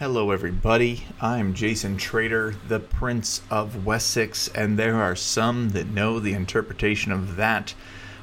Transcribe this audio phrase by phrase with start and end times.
[0.00, 1.04] Hello, everybody.
[1.20, 7.12] I'm Jason Trader, the Prince of Wessex, and there are some that know the interpretation
[7.12, 7.74] of that.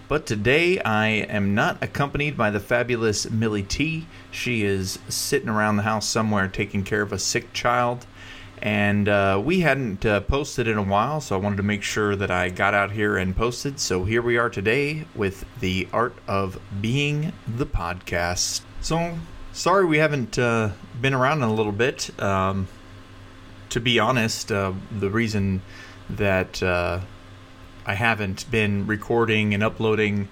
[0.07, 4.07] But today I am not accompanied by the fabulous Millie T.
[4.31, 8.07] She is sitting around the house somewhere taking care of a sick child.
[8.59, 12.15] And uh, we hadn't uh, posted in a while, so I wanted to make sure
[12.15, 13.79] that I got out here and posted.
[13.79, 18.61] So here we are today with the Art of Being the podcast.
[18.81, 19.19] So
[19.57, 20.69] sorry we haven't uh,
[21.01, 22.11] been around in a little bit.
[22.21, 22.67] Um,
[23.69, 25.61] to be honest, uh, the reason
[26.11, 27.01] that uh,
[27.85, 30.29] I haven't been recording and uploading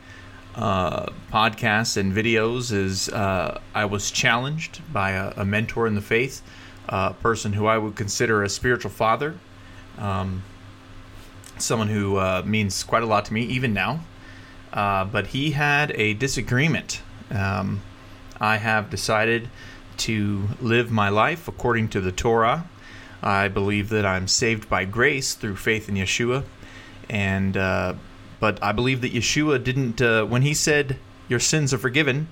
[0.53, 6.01] uh, podcasts and videos is uh, I was challenged by a, a, mentor in the
[6.01, 6.41] faith,
[6.87, 9.37] a person who I would consider a spiritual father,
[9.97, 10.43] um,
[11.57, 14.01] someone who uh, means quite a lot to me even now.
[14.71, 17.01] but he had a disagreement.
[17.31, 17.81] Um,
[18.39, 19.49] I have decided
[19.97, 22.67] to live my life according to the Torah.
[23.23, 26.43] I believe that I'm saved by grace through faith in Yeshua,
[27.09, 27.93] and uh,
[28.39, 30.97] but I believe that Yeshua didn't uh, when he said
[31.27, 32.27] your sins are forgiven,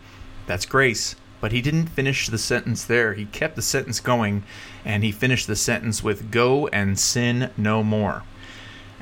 [0.45, 1.15] that's grace.
[1.41, 3.15] But he didn't finish the sentence there.
[3.15, 4.43] He kept the sentence going,
[4.85, 8.23] and he finished the sentence with "Go and sin no more."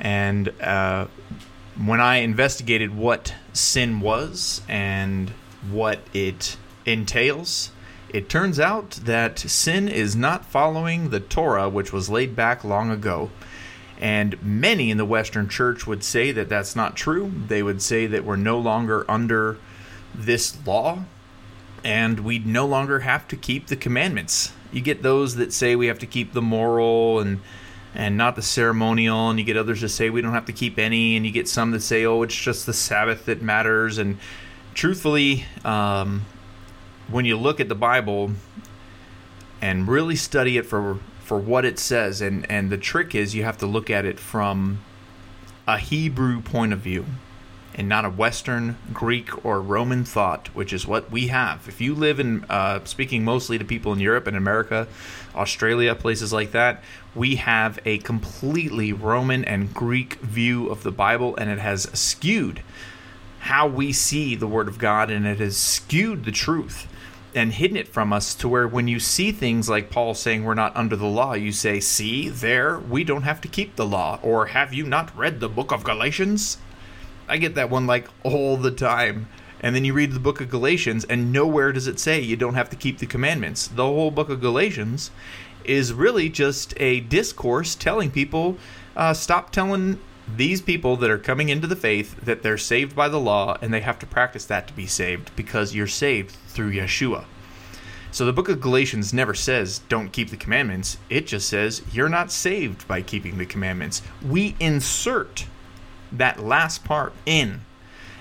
[0.00, 1.06] And uh,
[1.76, 5.30] when I investigated what sin was and
[5.70, 7.70] what it entails,
[8.08, 12.90] it turns out that sin is not following the Torah, which was laid back long
[12.90, 13.30] ago.
[13.98, 17.32] And many in the Western church would say that that's not true.
[17.46, 19.58] They would say that we're no longer under
[20.14, 21.04] this law
[21.84, 24.52] and we no longer have to keep the commandments.
[24.72, 27.40] You get those that say we have to keep the moral and
[27.94, 30.78] and not the ceremonial, and you get others that say we don't have to keep
[30.78, 33.98] any, and you get some that say, oh, it's just the Sabbath that matters.
[33.98, 34.18] And
[34.72, 36.24] truthfully, um,
[37.12, 38.32] when you look at the Bible
[39.60, 43.44] and really study it for for what it says, and and the trick is you
[43.44, 44.80] have to look at it from
[45.66, 47.06] a Hebrew point of view
[47.74, 51.66] and not a Western, Greek, or Roman thought, which is what we have.
[51.68, 54.86] If you live in, uh, speaking mostly to people in Europe and America,
[55.34, 56.82] Australia, places like that,
[57.14, 62.62] we have a completely Roman and Greek view of the Bible, and it has skewed
[63.40, 66.86] how we see the Word of God, and it has skewed the truth
[67.34, 70.54] and hidden it from us to where when you see things like Paul saying we're
[70.54, 74.18] not under the law, you say, See, there, we don't have to keep the law.
[74.22, 76.58] Or have you not read the book of Galatians?
[77.28, 79.28] I get that one like all the time.
[79.60, 82.54] And then you read the book of Galatians, and nowhere does it say you don't
[82.54, 83.68] have to keep the commandments.
[83.68, 85.12] The whole book of Galatians
[85.64, 88.56] is really just a discourse telling people
[88.96, 90.00] uh, stop telling
[90.36, 93.72] these people that are coming into the faith that they're saved by the law and
[93.72, 97.24] they have to practice that to be saved because you're saved through Yeshua.
[98.10, 100.98] So the book of Galatians never says don't keep the commandments.
[101.08, 104.02] It just says you're not saved by keeping the commandments.
[104.22, 105.46] We insert
[106.12, 107.62] that last part in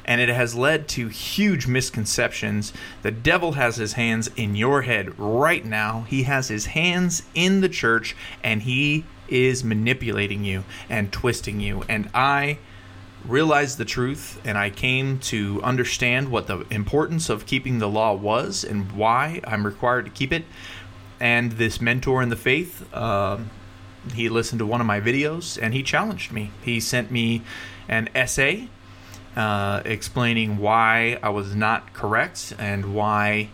[0.06, 2.74] and it has led to huge misconceptions.
[3.02, 6.06] The devil has his hands in your head right now.
[6.08, 11.84] He has his hands in the church and he is manipulating you and twisting you.
[11.90, 12.60] And I
[13.26, 18.14] realized the truth and I came to understand what the importance of keeping the law
[18.14, 20.46] was and why I'm required to keep it.
[21.20, 23.38] And this mentor in the faith, uh,
[24.14, 26.52] he listened to one of my videos and he challenged me.
[26.64, 27.44] He sent me
[27.88, 28.70] an essay
[29.36, 33.50] uh, explaining why I was not correct and why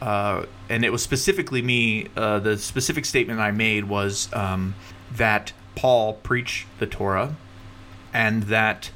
[0.00, 2.06] uh, and it was specifically me.
[2.16, 4.74] Uh, the specific statement I made was um,
[5.12, 7.36] that Paul preached the Torah,
[8.12, 8.90] and that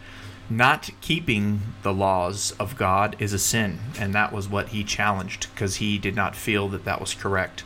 [0.51, 5.53] not keeping the laws of God is a sin, and that was what he challenged
[5.55, 7.65] because he did not feel that that was correct.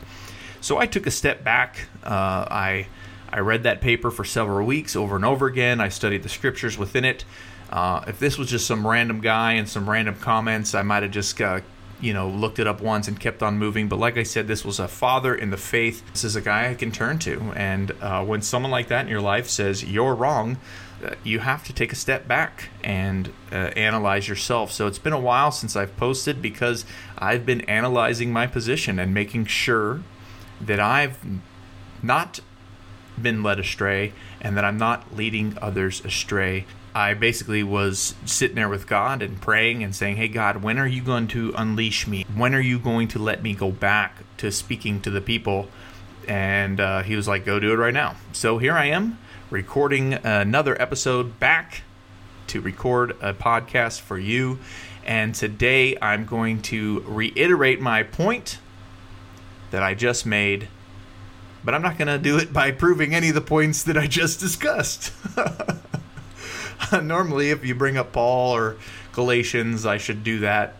[0.61, 1.87] So I took a step back.
[2.03, 2.87] Uh, I
[3.31, 5.79] I read that paper for several weeks over and over again.
[5.79, 7.25] I studied the scriptures within it.
[7.69, 11.11] Uh, if this was just some random guy and some random comments, I might have
[11.11, 11.59] just uh,
[12.01, 13.87] you know, looked it up once and kept on moving.
[13.87, 16.03] But like I said, this was a father in the faith.
[16.13, 17.53] This is a guy I can turn to.
[17.55, 20.57] And uh, when someone like that in your life says you're wrong,
[21.03, 24.71] uh, you have to take a step back and uh, analyze yourself.
[24.71, 26.85] So it's been a while since I've posted because
[27.17, 30.01] I've been analyzing my position and making sure
[30.61, 31.17] that I've
[32.03, 32.39] not
[33.21, 36.65] been led astray and that I'm not leading others astray.
[36.99, 40.85] I basically was sitting there with God and praying and saying, Hey, God, when are
[40.85, 42.25] you going to unleash me?
[42.35, 45.69] When are you going to let me go back to speaking to the people?
[46.27, 48.17] And uh, he was like, Go do it right now.
[48.33, 49.17] So here I am
[49.49, 51.83] recording another episode back
[52.47, 54.59] to record a podcast for you.
[55.05, 58.59] And today I'm going to reiterate my point
[59.71, 60.67] that I just made,
[61.63, 64.05] but I'm not going to do it by proving any of the points that I
[64.07, 65.13] just discussed.
[67.01, 68.77] Normally, if you bring up Paul or
[69.11, 70.75] Galatians, I should do that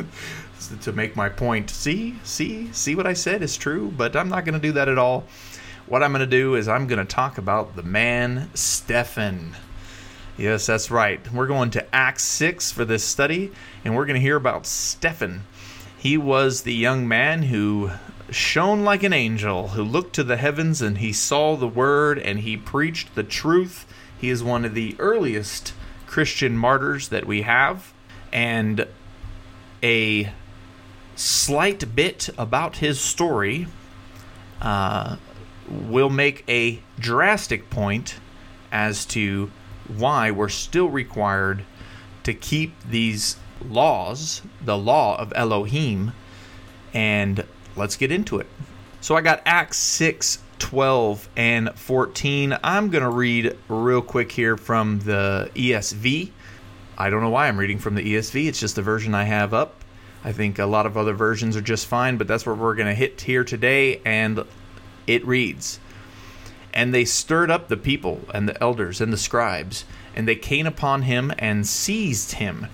[0.82, 1.70] to make my point.
[1.70, 4.88] See, see, see what I said is true, but I'm not going to do that
[4.88, 5.24] at all.
[5.86, 9.54] What I'm going to do is I'm going to talk about the man Stephen.
[10.36, 11.32] Yes, that's right.
[11.32, 13.52] We're going to Acts 6 for this study,
[13.84, 15.44] and we're going to hear about Stephen.
[15.96, 17.90] He was the young man who
[18.30, 22.40] shone like an angel, who looked to the heavens and he saw the word and
[22.40, 23.86] he preached the truth.
[24.18, 25.74] He is one of the earliest
[26.06, 27.92] Christian martyrs that we have.
[28.32, 28.86] And
[29.82, 30.32] a
[31.16, 33.66] slight bit about his story
[34.60, 35.16] uh,
[35.68, 38.16] will make a drastic point
[38.72, 39.50] as to
[39.88, 41.64] why we're still required
[42.22, 46.12] to keep these laws, the law of Elohim,
[46.92, 47.44] and
[47.76, 48.46] let's get into it.
[49.00, 52.58] So I got Acts 6, 12, and 14.
[52.62, 56.30] I'm going to read real quick here from the ESV.
[56.96, 59.52] I don't know why I'm reading from the ESV, it's just the version I have
[59.52, 59.74] up.
[60.22, 62.88] I think a lot of other versions are just fine, but that's what we're going
[62.88, 64.44] to hit here today, and
[65.06, 65.80] it reads
[66.74, 69.84] and they stirred up the people and the elders and the scribes,
[70.14, 72.66] and they came upon him and seized him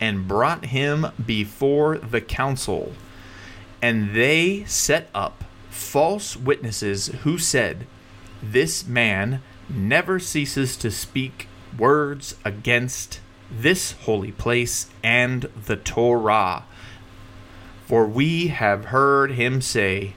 [0.00, 2.92] and brought him before the council.
[3.82, 5.42] And they set up
[5.78, 7.86] false witnesses who said,
[8.42, 11.48] This man never ceases to speak
[11.78, 13.20] words against
[13.50, 16.64] this holy place and the Torah.
[17.86, 20.14] For we have heard him say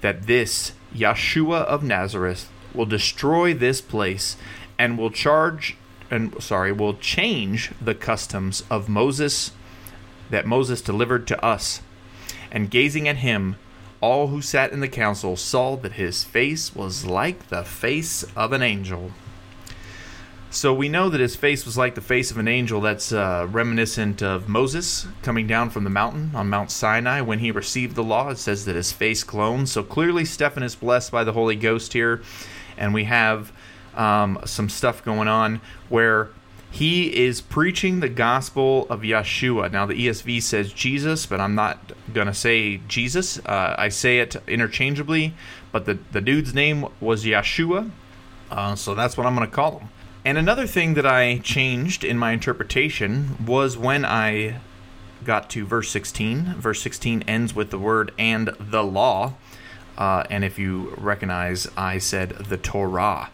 [0.00, 4.36] that this Yeshua of Nazareth will destroy this place
[4.78, 5.76] and will charge
[6.10, 9.52] and sorry, will change the customs of Moses
[10.30, 11.80] that Moses delivered to us.
[12.50, 13.56] And gazing at him,
[14.04, 18.52] all who sat in the council saw that his face was like the face of
[18.52, 19.10] an angel.
[20.50, 22.82] So we know that his face was like the face of an angel.
[22.82, 27.50] That's uh, reminiscent of Moses coming down from the mountain on Mount Sinai when he
[27.50, 28.28] received the law.
[28.28, 29.68] It says that his face glowed.
[29.68, 32.20] So clearly, Stephen is blessed by the Holy Ghost here
[32.76, 33.52] and we have
[33.94, 36.28] um, some stuff going on where
[36.74, 39.70] he is preaching the gospel of Yeshua.
[39.70, 43.38] Now, the ESV says Jesus, but I'm not going to say Jesus.
[43.46, 45.34] Uh, I say it interchangeably,
[45.70, 47.92] but the, the dude's name was Yeshua,
[48.50, 49.88] uh, so that's what I'm going to call him.
[50.24, 54.58] And another thing that I changed in my interpretation was when I
[55.22, 56.54] got to verse 16.
[56.54, 59.34] Verse 16 ends with the word and the law.
[59.96, 63.30] Uh, and if you recognize, I said the Torah.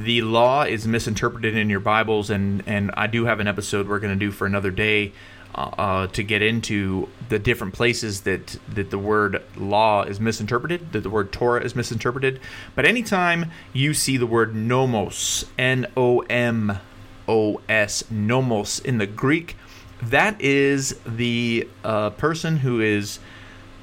[0.00, 3.98] The law is misinterpreted in your Bibles, and, and I do have an episode we're
[3.98, 5.12] going to do for another day
[5.54, 10.92] uh, uh, to get into the different places that, that the word law is misinterpreted,
[10.92, 12.40] that the word Torah is misinterpreted.
[12.74, 16.78] But anytime you see the word nomos, N O M
[17.28, 19.58] O S, nomos in the Greek,
[20.00, 23.18] that is the uh, person who is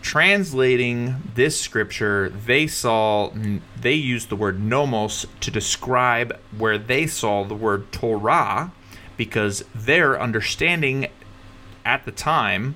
[0.01, 3.31] translating this scripture, they saw
[3.79, 8.71] they used the word nomos to describe where they saw the word Torah
[9.17, 11.07] because their understanding
[11.85, 12.75] at the time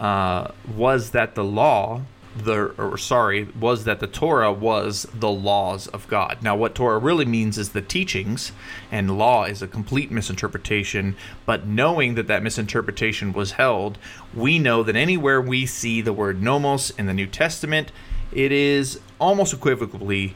[0.00, 2.02] uh, was that the law
[2.36, 6.38] the or sorry was that the Torah was the laws of God.
[6.42, 8.52] Now what Torah really means is the teachings
[8.90, 13.98] and law is a complete misinterpretation, but knowing that that misinterpretation was held,
[14.34, 17.92] we know that anywhere we see the word nomos in the New Testament,
[18.32, 20.34] it is almost equivocally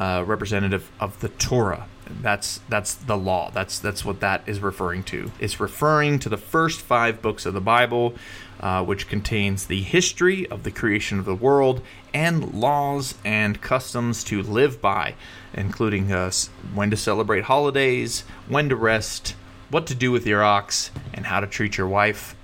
[0.00, 1.86] uh, representative of the Torah.
[2.20, 3.50] That's that's the law.
[3.52, 5.30] That's that's what that is referring to.
[5.38, 8.14] It's referring to the first five books of the Bible,
[8.62, 11.82] uh, which contains the history of the creation of the world
[12.14, 15.14] and laws and customs to live by,
[15.52, 16.30] including uh,
[16.74, 19.34] when to celebrate holidays, when to rest,
[19.70, 22.36] what to do with your ox, and how to treat your wife.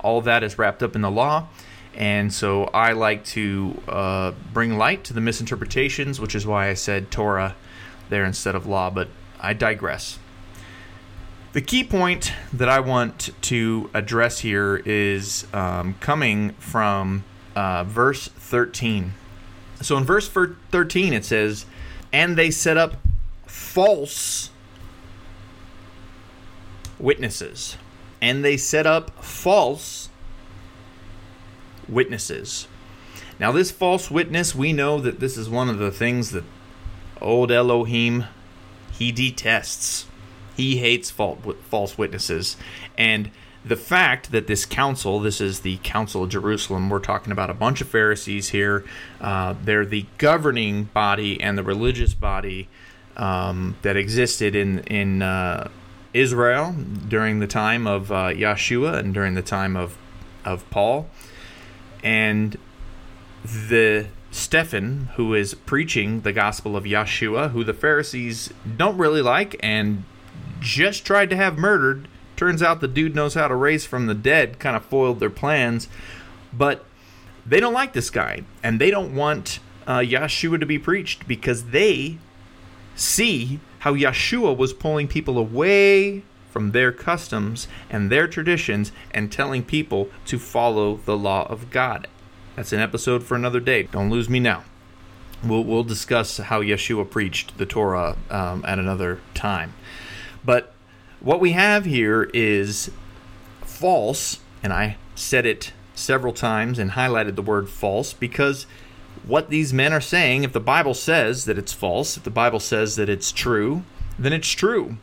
[0.00, 1.48] All that is wrapped up in the law.
[1.94, 6.74] And so I like to uh, bring light to the misinterpretations, which is why I
[6.74, 7.56] said Torah
[8.08, 9.08] there instead of law, but
[9.40, 10.18] I digress.
[11.52, 17.24] The key point that I want to address here is um, coming from
[17.56, 19.14] uh, verse 13.
[19.80, 21.66] So in verse 13, it says,
[22.12, 22.98] And they set up
[23.46, 24.50] false
[27.00, 27.76] witnesses.
[28.22, 30.08] And they set up false
[31.88, 32.68] witnesses.
[33.40, 36.44] Now, this false witness, we know that this is one of the things that
[37.20, 38.26] Old Elohim,
[38.92, 40.06] he detests.
[40.56, 42.56] He hates false witnesses.
[42.96, 43.30] And
[43.64, 47.54] the fact that this council, this is the Council of Jerusalem, we're talking about a
[47.54, 48.84] bunch of Pharisees here.
[49.20, 52.68] Uh, they're the governing body and the religious body
[53.16, 55.68] um, that existed in in uh,
[56.14, 56.74] Israel
[57.08, 59.98] during the time of uh, Yeshua and during the time of
[60.44, 61.10] of Paul,
[62.02, 62.56] and
[63.44, 69.56] the Stephen, who is preaching the gospel of Yeshua, who the Pharisees don't really like
[69.60, 70.04] and
[70.60, 72.08] just tried to have murdered
[72.40, 75.28] Turns out the dude knows how to raise from the dead, kind of foiled their
[75.28, 75.88] plans.
[76.54, 76.86] But
[77.44, 81.64] they don't like this guy, and they don't want uh, Yeshua to be preached because
[81.64, 82.16] they
[82.96, 89.62] see how Yeshua was pulling people away from their customs and their traditions and telling
[89.62, 92.08] people to follow the law of God.
[92.56, 93.82] That's an episode for another day.
[93.82, 94.64] Don't lose me now.
[95.44, 99.74] We'll, we'll discuss how Yeshua preached the Torah um, at another time.
[100.44, 100.72] But
[101.20, 102.90] what we have here is
[103.62, 108.66] false, and I said it several times and highlighted the word false because
[109.26, 112.60] what these men are saying, if the Bible says that it's false, if the Bible
[112.60, 113.82] says that it's true,
[114.18, 114.96] then it's true.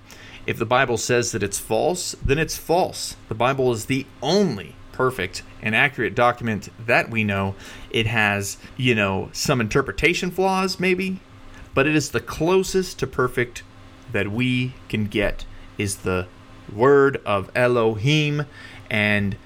[0.45, 3.15] If the Bible says that it's false, then it's false.
[3.27, 7.53] The Bible is the only perfect and accurate document that we know.
[7.91, 11.19] It has, you know, some interpretation flaws, maybe,
[11.73, 13.61] but it is the closest to perfect
[14.11, 15.45] that we can get
[15.77, 16.27] is the
[16.73, 18.45] word of Elohim,
[18.89, 19.37] and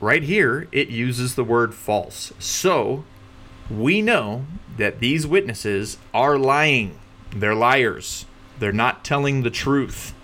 [0.00, 2.32] right here it uses the word false.
[2.38, 3.04] So
[3.70, 4.46] we know
[4.76, 6.98] that these witnesses are lying.
[7.34, 8.26] They're liars.
[8.58, 10.14] They're not telling the truth.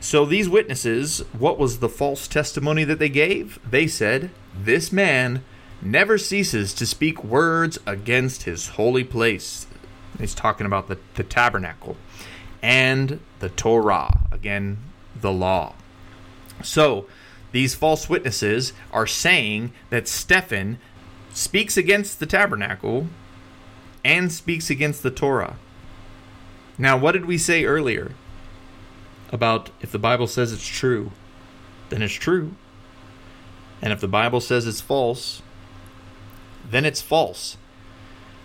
[0.00, 3.58] So these witnesses, what was the false testimony that they gave?
[3.68, 5.42] They said, This man
[5.82, 9.66] never ceases to speak words against his holy place.
[10.18, 11.96] He's talking about the, the tabernacle
[12.66, 14.78] and the Torah, again,
[15.14, 15.74] the law.
[16.64, 17.06] So,
[17.52, 20.78] these false witnesses are saying that Stephen
[21.32, 23.06] speaks against the tabernacle
[24.04, 25.58] and speaks against the Torah.
[26.76, 28.12] Now, what did we say earlier
[29.30, 31.12] about if the Bible says it's true,
[31.90, 32.56] then it's true.
[33.80, 35.40] And if the Bible says it's false,
[36.68, 37.58] then it's false.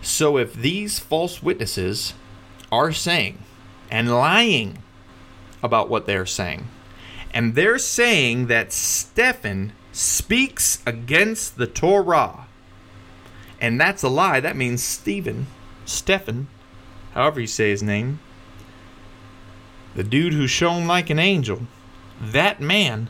[0.04, 2.14] So if these false witnesses
[2.72, 3.40] are saying
[3.92, 4.82] and lying
[5.62, 6.68] about what they're saying.
[7.34, 12.48] And they're saying that Stephen speaks against the Torah.
[13.60, 14.40] And that's a lie.
[14.40, 15.48] That means Stephen,
[15.86, 16.48] Stephen,
[17.14, 18.20] however you say his name,
[19.94, 21.68] the dude who shone like an angel,
[22.20, 23.10] that man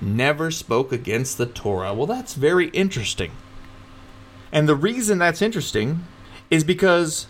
[0.00, 1.94] never spoke against the Torah.
[1.94, 3.32] Well, that's very interesting.
[4.52, 6.04] And the reason that's interesting
[6.50, 7.26] is because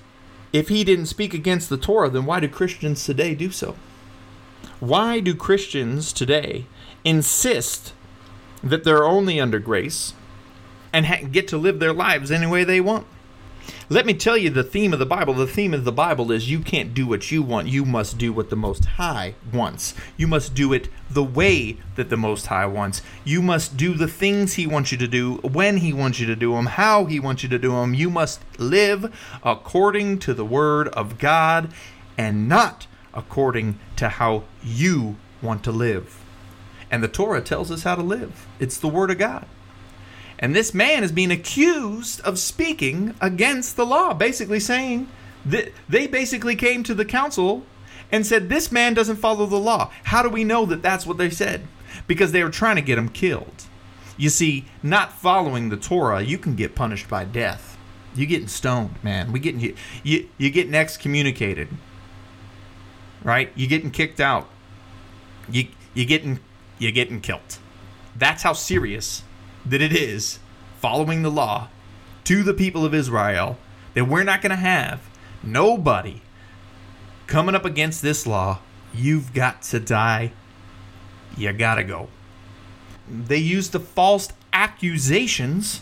[0.52, 3.76] if he didn't speak against the Torah, then why do Christians today do so?
[4.80, 6.66] Why do Christians today
[7.04, 7.92] insist
[8.62, 10.14] that they're only under grace
[10.92, 13.06] and ha- get to live their lives any way they want?
[13.90, 15.32] Let me tell you the theme of the Bible.
[15.32, 17.68] The theme of the Bible is you can't do what you want.
[17.68, 19.94] You must do what the Most High wants.
[20.18, 23.00] You must do it the way that the Most High wants.
[23.24, 26.36] You must do the things He wants you to do, when He wants you to
[26.36, 27.94] do them, how He wants you to do them.
[27.94, 29.10] You must live
[29.42, 31.72] according to the Word of God
[32.18, 36.20] and not according to how you want to live.
[36.90, 39.46] And the Torah tells us how to live, it's the Word of God.
[40.38, 45.08] And this man is being accused of speaking against the law, basically saying
[45.44, 47.64] that they basically came to the council
[48.12, 49.90] and said, This man doesn't follow the law.
[50.04, 51.66] How do we know that that's what they said?
[52.06, 53.64] Because they were trying to get him killed.
[54.16, 57.76] You see, not following the Torah, you can get punished by death.
[58.14, 59.30] You're getting stoned, man.
[59.32, 61.68] We getting you, you you getting excommunicated.
[63.22, 63.52] Right?
[63.54, 64.48] You're getting kicked out.
[65.50, 66.40] You you getting
[66.78, 67.58] you getting killed.
[68.16, 69.22] That's how serious
[69.68, 70.38] that it is
[70.80, 71.68] following the law
[72.24, 73.58] to the people of Israel
[73.94, 75.00] that we're not going to have
[75.42, 76.22] nobody
[77.26, 78.60] coming up against this law.
[78.94, 80.32] You've got to die.
[81.36, 82.08] You got to go.
[83.08, 85.80] They used the false accusations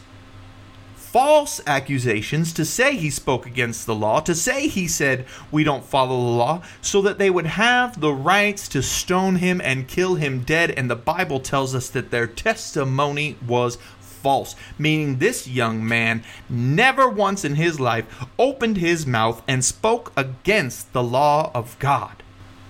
[1.17, 5.83] false accusations to say he spoke against the law, to say he said we don't
[5.83, 10.17] follow the law, so that they would have the rights to stone him and kill
[10.17, 10.71] him dead.
[10.73, 17.09] And the Bible tells us that their testimony was false, meaning this young man never
[17.09, 22.23] once in his life opened his mouth and spoke against the law of God.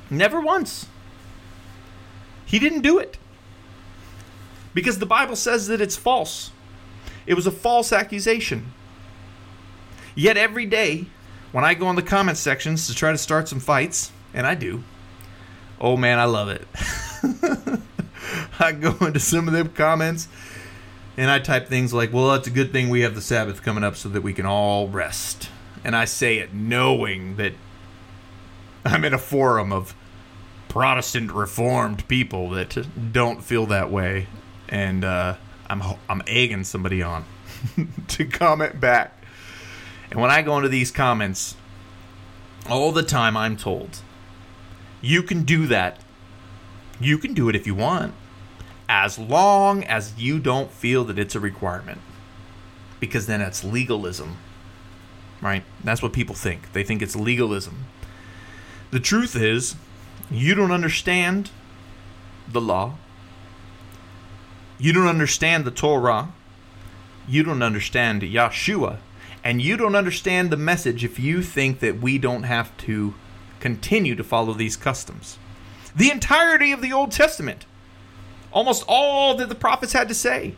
[0.09, 0.87] Never once.
[2.45, 3.19] He didn't do it.
[4.73, 6.53] Because the Bible says that it's false.
[7.27, 8.73] It was a false accusation.
[10.15, 11.07] Yet every day,
[11.53, 14.55] when I go in the comment sections to try to start some fights, and I
[14.55, 14.83] do,
[15.81, 16.67] oh man, I love it.
[18.59, 20.29] I go into some of them comments
[21.17, 23.85] and I type things like, well, it's a good thing we have the Sabbath coming
[23.85, 25.49] up so that we can all rest.
[25.83, 27.55] And I say it knowing that
[28.85, 29.95] I'm in a forum of
[30.69, 34.27] Protestant Reformed people that don't feel that way.
[34.69, 35.37] And uh,
[35.69, 37.25] I'm, I'm egging somebody on
[38.09, 39.13] to comment back.
[40.11, 41.57] And when I go into these comments,
[42.69, 44.01] all the time I'm told,
[45.01, 46.01] you can do that.
[47.01, 48.15] You can do it if you want,
[48.89, 52.01] as long as you don't feel that it's a requirement.
[53.01, 54.39] Because then it's legalism.
[55.43, 55.65] Right?
[55.85, 56.73] That's what people think.
[56.73, 57.85] They think it's legalism.
[58.91, 59.77] The truth is,
[60.31, 61.51] you don't understand
[62.49, 62.97] the law.
[64.79, 66.29] You don't understand the Torah.
[67.27, 68.99] You don't understand Yeshua.
[69.43, 73.15] And you don't understand the message if you think that we don't have to
[73.61, 75.39] continue to follow these customs.
[75.95, 77.65] The entirety of the Old Testament,
[78.53, 80.55] almost all that the prophets had to say,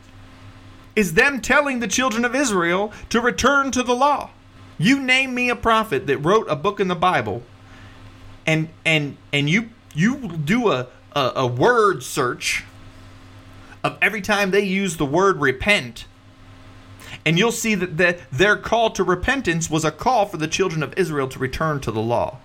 [0.96, 4.30] is them telling the children of Israel to return to the law.
[4.78, 7.42] You name me a prophet that wrote a book in the Bible,
[8.46, 12.64] and and and you you do a, a, a word search
[13.84, 16.06] of every time they use the word repent
[17.24, 20.82] and you'll see that the, their call to repentance was a call for the children
[20.82, 22.38] of Israel to return to the law.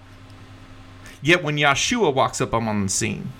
[1.22, 3.32] Yet when Yeshua walks up on the scene,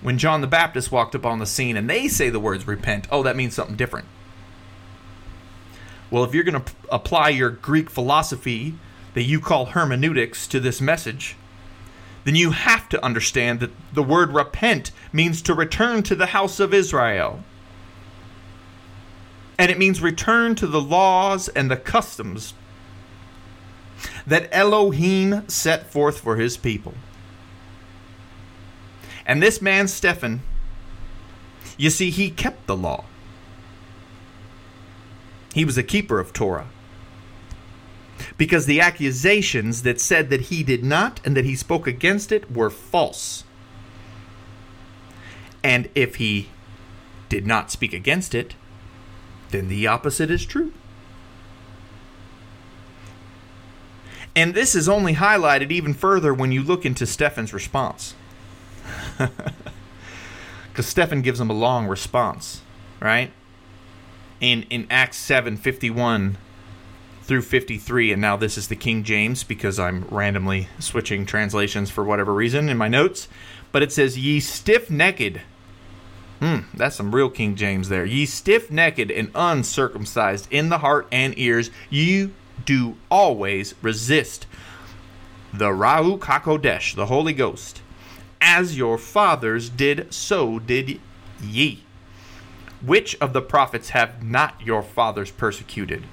[0.00, 3.08] when John the Baptist walked up on the scene and they say the words repent,
[3.10, 4.06] oh, that means something different.
[6.10, 8.74] Well, if you're going to p- apply your Greek philosophy
[9.14, 11.36] that you call hermeneutics to this message,
[12.28, 16.60] then you have to understand that the word repent means to return to the house
[16.60, 17.42] of Israel.
[19.58, 22.52] And it means return to the laws and the customs
[24.26, 26.92] that Elohim set forth for his people.
[29.24, 30.42] And this man, Stephen,
[31.78, 33.06] you see, he kept the law.
[35.54, 36.68] He was a keeper of Torah.
[38.36, 42.50] Because the accusations that said that he did not and that he spoke against it
[42.50, 43.44] were false.
[45.62, 46.48] And if he
[47.28, 48.54] did not speak against it,
[49.50, 50.72] then the opposite is true.
[54.36, 58.14] And this is only highlighted even further when you look into Stephen's response.
[60.78, 62.62] Because Stephen gives him a long response,
[63.00, 63.32] right?
[64.40, 66.38] In in Acts 7 51
[67.28, 72.02] through 53, and now this is the King James because I'm randomly switching translations for
[72.02, 73.28] whatever reason in my notes.
[73.70, 75.38] But it says, Ye stiff necked.
[76.40, 78.06] Hmm, that's some real King James there.
[78.06, 82.32] Ye stiff necked and uncircumcised in the heart and ears, you
[82.64, 84.46] do always resist
[85.52, 87.82] the Ruach HaKodesh, the Holy Ghost.
[88.40, 90.98] As your fathers did, so did
[91.42, 91.84] ye.
[92.80, 96.04] Which of the prophets have not your fathers persecuted?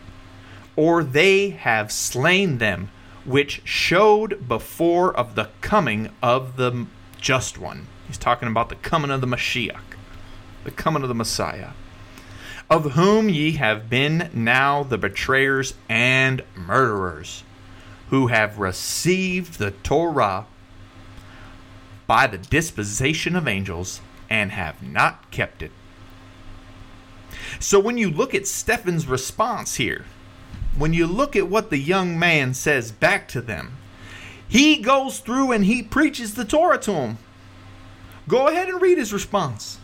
[0.76, 2.92] Or they have slain them,
[3.24, 6.88] which showed before of the coming of the
[7.20, 7.88] just one.
[8.08, 9.96] He's talking about the coming of the Mashiach,
[10.64, 11.70] the coming of the Messiah
[12.70, 17.44] of whom ye have been now the betrayers and murderers,
[18.10, 20.46] who have received the Torah
[22.08, 25.72] by the disposition of angels and have not kept it.
[27.60, 30.06] So when you look at Stephen's response here,
[30.78, 33.78] when you look at what the young man says back to them,
[34.48, 37.18] he goes through and he preaches the Torah to them.
[38.28, 39.80] Go ahead and read his response.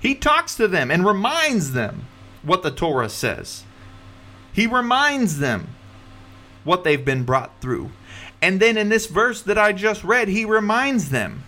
[0.00, 2.06] He talks to them and reminds them
[2.42, 3.64] what the Torah says.
[4.52, 5.68] He reminds them
[6.64, 7.90] what they've been brought through.
[8.40, 11.44] And then in this verse that I just read, he reminds them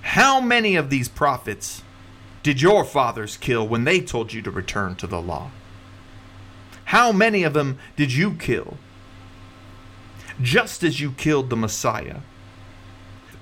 [0.00, 1.82] how many of these prophets
[2.42, 5.50] did your fathers kill when they told you to return to the law?
[6.94, 8.76] How many of them did you kill?
[10.40, 12.18] Just as you killed the Messiah.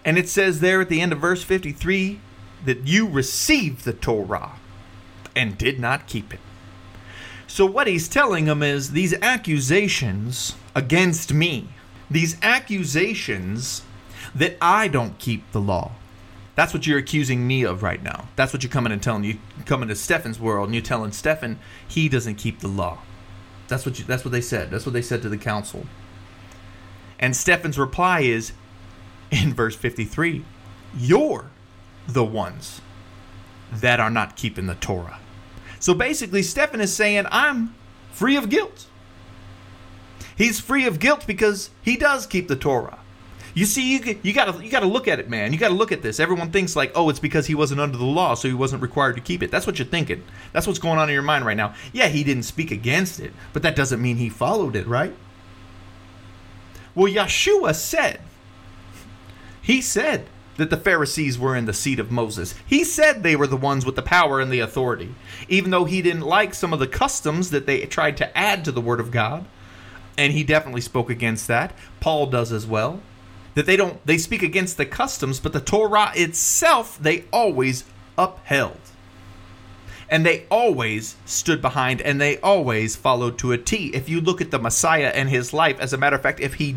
[0.07, 2.19] And it says there at the end of verse 53
[2.65, 4.53] that you received the Torah
[5.37, 6.41] and did not keep it.
[7.47, 11.69] So, what he's telling them is these accusations against me,
[12.11, 13.83] these accusations
[14.35, 15.93] that I don't keep the law.
[16.55, 18.29] That's what you're accusing me of right now.
[18.35, 19.37] That's what you're coming and telling you
[19.67, 23.01] coming to Stephen's world and you're telling Stephen he doesn't keep the law.
[23.73, 24.71] That's what you, that's what they said.
[24.71, 25.87] That's what they said to the council.
[27.19, 28.53] And Stephen's reply is
[29.31, 30.45] in verse 53,
[30.95, 31.47] you're
[32.07, 32.83] the ones
[33.73, 35.19] that are not keeping the Torah.
[35.81, 37.75] So basically, Stephen is saying, I'm
[38.11, 38.85] free of guilt.
[40.37, 42.99] He's free of guilt because he does keep the Torah.
[43.55, 45.53] You see, you, you gotta you gotta look at it, man.
[45.53, 46.19] You gotta look at this.
[46.19, 49.17] Everyone thinks like, oh, it's because he wasn't under the law, so he wasn't required
[49.17, 49.51] to keep it.
[49.51, 50.25] That's what you're thinking.
[50.53, 51.75] That's what's going on in your mind right now.
[51.93, 55.15] Yeah, he didn't speak against it, but that doesn't mean he followed it, right?
[56.95, 58.21] Well, Yeshua said,
[59.61, 62.55] he said that the Pharisees were in the seat of Moses.
[62.67, 65.15] He said they were the ones with the power and the authority,
[65.49, 68.73] even though he didn't like some of the customs that they tried to add to
[68.73, 69.47] the Word of God.
[70.19, 71.75] And he definitely spoke against that.
[72.01, 73.01] Paul does as well.
[73.55, 77.85] That they don't they speak against the customs, but the Torah itself they always
[78.17, 78.79] upheld.
[80.09, 83.89] And they always stood behind and they always followed to a T.
[83.95, 86.55] If you look at the Messiah and his life, as a matter of fact, if
[86.55, 86.77] he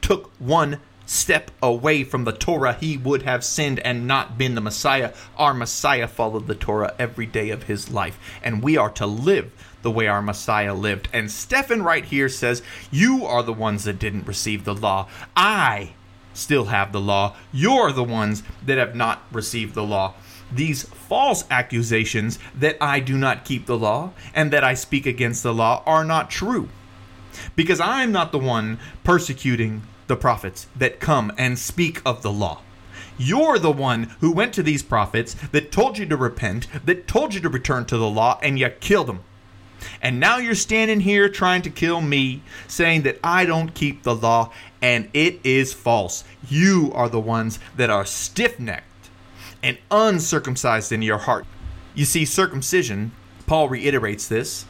[0.00, 4.60] took one step away from the Torah, he would have sinned and not been the
[4.60, 5.12] Messiah.
[5.36, 9.50] Our Messiah followed the Torah every day of his life, and we are to live
[9.86, 11.08] the way our Messiah lived.
[11.12, 15.06] And Stephen right here says, You are the ones that didn't receive the law.
[15.36, 15.92] I
[16.34, 17.36] still have the law.
[17.52, 20.14] You're the ones that have not received the law.
[20.52, 25.44] These false accusations that I do not keep the law and that I speak against
[25.44, 26.68] the law are not true.
[27.54, 32.60] Because I'm not the one persecuting the prophets that come and speak of the law.
[33.16, 37.34] You're the one who went to these prophets that told you to repent, that told
[37.34, 39.20] you to return to the law, and you killed them.
[40.02, 44.14] And now you're standing here trying to kill me, saying that I don't keep the
[44.14, 46.24] law, and it is false.
[46.48, 49.10] You are the ones that are stiff necked
[49.62, 51.46] and uncircumcised in your heart.
[51.94, 53.12] You see, circumcision,
[53.46, 54.66] Paul reiterates this,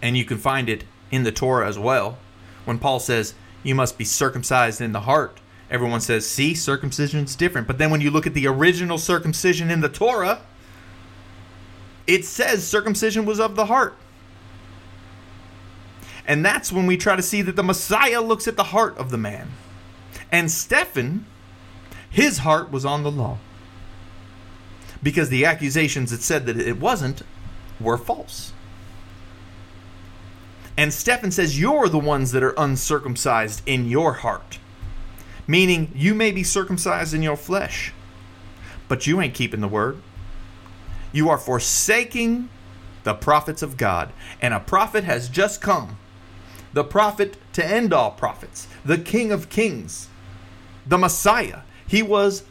[0.00, 2.18] and you can find it in the Torah as well,
[2.64, 5.40] when Paul says, you must be circumcised in the heart.
[5.70, 7.66] Everyone says, see, circumcision's different.
[7.66, 10.40] But then when you look at the original circumcision in the Torah,
[12.06, 13.96] it says circumcision was of the heart.
[16.26, 19.10] And that's when we try to see that the Messiah looks at the heart of
[19.10, 19.50] the man.
[20.32, 21.26] And Stephen,
[22.08, 23.38] his heart was on the law.
[25.02, 27.22] Because the accusations that said that it wasn't
[27.78, 28.52] were false.
[30.76, 34.58] And Stephen says, You're the ones that are uncircumcised in your heart.
[35.46, 37.92] Meaning, you may be circumcised in your flesh,
[38.88, 39.98] but you ain't keeping the word.
[41.12, 42.48] You are forsaking
[43.04, 44.12] the prophets of God.
[44.40, 45.98] And a prophet has just come.
[46.74, 50.08] The prophet to end all prophets, the King of kings,
[50.86, 51.60] the Messiah.
[51.86, 52.42] He was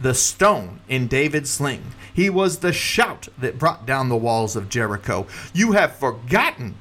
[0.00, 1.92] the stone in David's sling.
[2.12, 5.26] He was the shout that brought down the walls of Jericho.
[5.52, 6.76] You have forgotten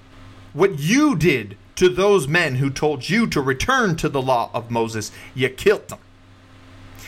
[0.53, 4.71] what you did to those men who told you to return to the law of
[4.71, 5.12] Moses.
[5.36, 5.99] You killed them.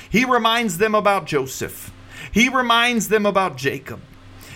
[0.10, 1.92] He reminds them about Joseph.
[2.32, 4.02] He reminds them about Jacob.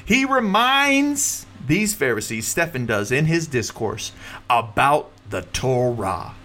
[0.05, 4.11] He reminds these Pharisees, Stephen does in his discourse,
[4.49, 6.35] about the Torah.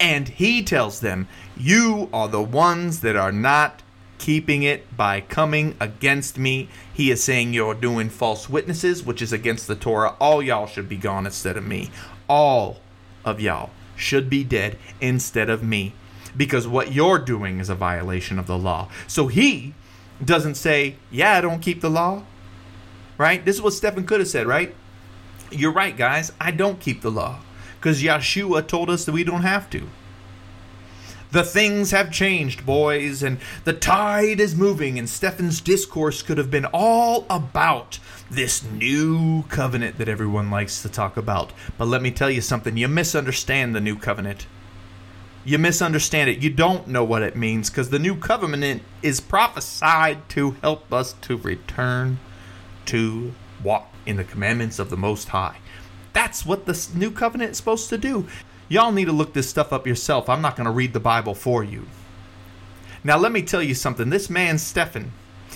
[0.00, 3.82] And he tells them, You are the ones that are not
[4.18, 6.68] keeping it by coming against me.
[6.92, 10.16] He is saying you're doing false witnesses, which is against the Torah.
[10.20, 11.90] All y'all should be gone instead of me.
[12.28, 12.80] All
[13.24, 15.92] of y'all should be dead instead of me
[16.36, 18.88] because what you're doing is a violation of the law.
[19.06, 19.74] So he
[20.24, 22.22] doesn't say, Yeah, I don't keep the law.
[23.18, 23.44] Right?
[23.44, 24.74] This is what Stephen could have said, right?
[25.50, 26.32] You're right, guys.
[26.40, 27.40] I don't keep the law
[27.78, 29.88] because Yeshua told us that we don't have to.
[31.30, 36.50] The things have changed, boys, and the tide is moving, and Stephen's discourse could have
[36.50, 37.98] been all about
[38.30, 41.52] this new covenant that everyone likes to talk about.
[41.76, 44.46] But let me tell you something you misunderstand the new covenant.
[45.44, 46.38] You misunderstand it.
[46.38, 51.12] You don't know what it means because the new covenant is prophesied to help us
[51.22, 52.18] to return
[52.88, 55.58] to walk in the commandments of the Most High.
[56.12, 58.26] That's what the new covenant is supposed to do.
[58.68, 60.28] Y'all need to look this stuff up yourself.
[60.28, 61.86] I'm not going to read the Bible for you.
[63.04, 64.10] Now, let me tell you something.
[64.10, 65.12] This man, Stephen,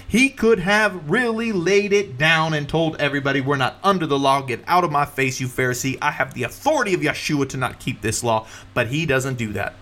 [0.07, 4.41] he could have really laid it down and told everybody, We're not under the law.
[4.43, 5.99] Get out of my face, you Pharisee.
[6.01, 8.47] I have the authority of Yeshua to not keep this law.
[8.73, 9.75] But he doesn't do that.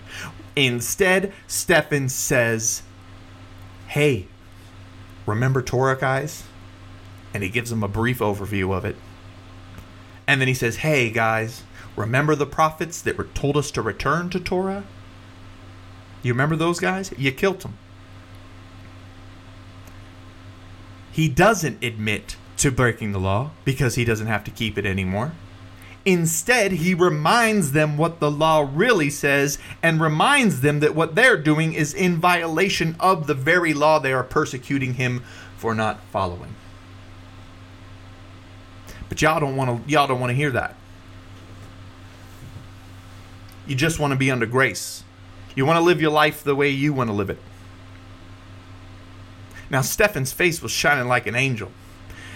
[0.56, 2.82] Instead, Stephen says,
[3.88, 4.26] Hey,
[5.26, 6.44] remember Torah, guys?
[7.32, 8.96] And he gives them a brief overview of it.
[10.26, 11.62] And then he says, Hey, guys,
[11.96, 14.84] Remember the prophets that were told us to return to Torah?
[16.22, 17.12] You remember those guys?
[17.16, 17.76] You killed them.
[21.12, 25.32] He doesn't admit to breaking the law because he doesn't have to keep it anymore.
[26.06, 31.36] Instead, he reminds them what the law really says and reminds them that what they're
[31.36, 35.22] doing is in violation of the very law they are persecuting him
[35.56, 36.54] for not following.
[39.10, 40.76] But y'all don't want to y'all don't want to hear that.
[43.70, 45.04] you just want to be under grace.
[45.54, 47.38] You want to live your life the way you want to live it.
[49.70, 51.70] Now, Stephen's face was shining like an angel.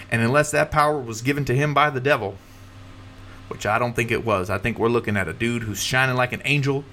[0.09, 2.37] And unless that power was given to him by the devil,
[3.49, 6.15] which I don't think it was, I think we're looking at a dude who's shining
[6.15, 6.85] like an angel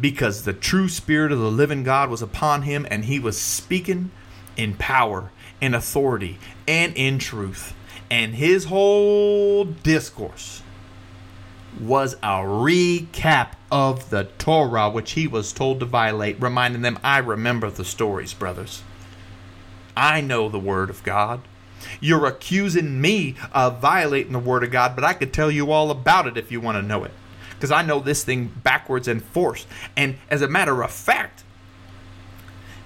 [0.00, 4.12] because the true spirit of the living God was upon him and he was speaking
[4.56, 7.74] in power, in authority, and in truth.
[8.10, 10.62] And his whole discourse
[11.78, 17.18] was a recap of the Torah, which he was told to violate, reminding them, I
[17.18, 18.82] remember the stories, brothers.
[19.96, 21.42] I know the Word of God.
[22.00, 25.90] You're accusing me of violating the Word of God, but I could tell you all
[25.90, 27.12] about it if you want to know it.
[27.50, 29.66] Because I know this thing backwards and forth.
[29.96, 31.42] And as a matter of fact,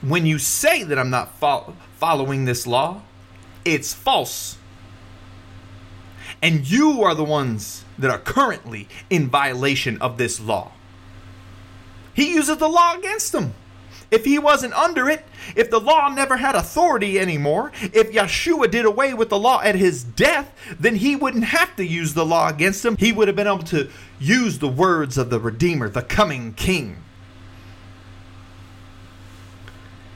[0.01, 3.03] when you say that I'm not fo- following this law,
[3.65, 4.57] it's false.
[6.43, 10.73] And you are the ones that are currently in violation of this law.
[12.15, 13.55] He uses the law against them.
[14.11, 15.25] If he wasn't under it,
[15.57, 19.75] if the law never had authority anymore, if Yeshua did away with the law at
[19.75, 22.99] his death, then he wouldn't have to use the law against them.
[22.99, 23.89] He would have been able to
[24.21, 26.99] use the words of the Redeemer, the coming King.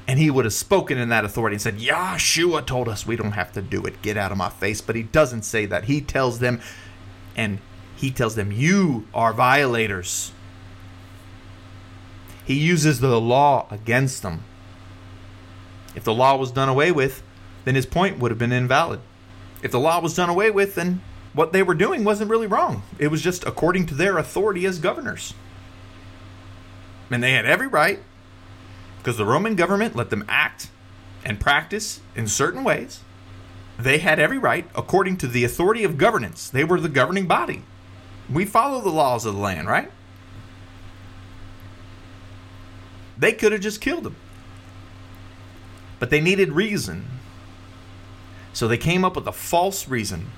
[0.08, 3.32] And he would have spoken in that authority and said, Yeshua told us we don't
[3.32, 4.02] have to do it.
[4.02, 4.80] Get out of my face.
[4.80, 5.84] But he doesn't say that.
[5.84, 6.60] He tells them,
[7.36, 7.58] and
[7.96, 10.32] he tells them, You are violators.
[12.44, 14.44] He uses the law against them.
[15.96, 17.22] If the law was done away with,
[17.64, 19.00] then his point would have been invalid.
[19.62, 21.00] If the law was done away with, then
[21.32, 22.82] what they were doing wasn't really wrong.
[22.98, 25.34] It was just according to their authority as governors.
[27.10, 28.00] And they had every right,
[29.06, 30.68] because the Roman government let them act
[31.24, 33.02] and practice in certain ways.
[33.78, 36.50] They had every right, according to the authority of governance.
[36.50, 37.62] They were the governing body.
[38.28, 39.92] We follow the laws of the land, right?
[43.16, 44.16] They could have just killed him.
[46.00, 47.06] But they needed reason.
[48.52, 50.32] So they came up with a false reason.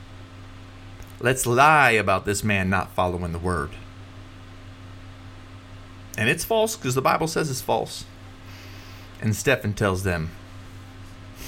[1.21, 3.71] Let's lie about this man not following the word.
[6.19, 8.05] And it's false because the Bible says it's false.
[9.21, 10.31] And Stephen tells them,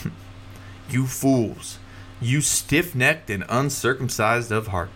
[0.91, 1.79] You fools,
[2.21, 4.91] you stiff necked and uncircumcised of heart.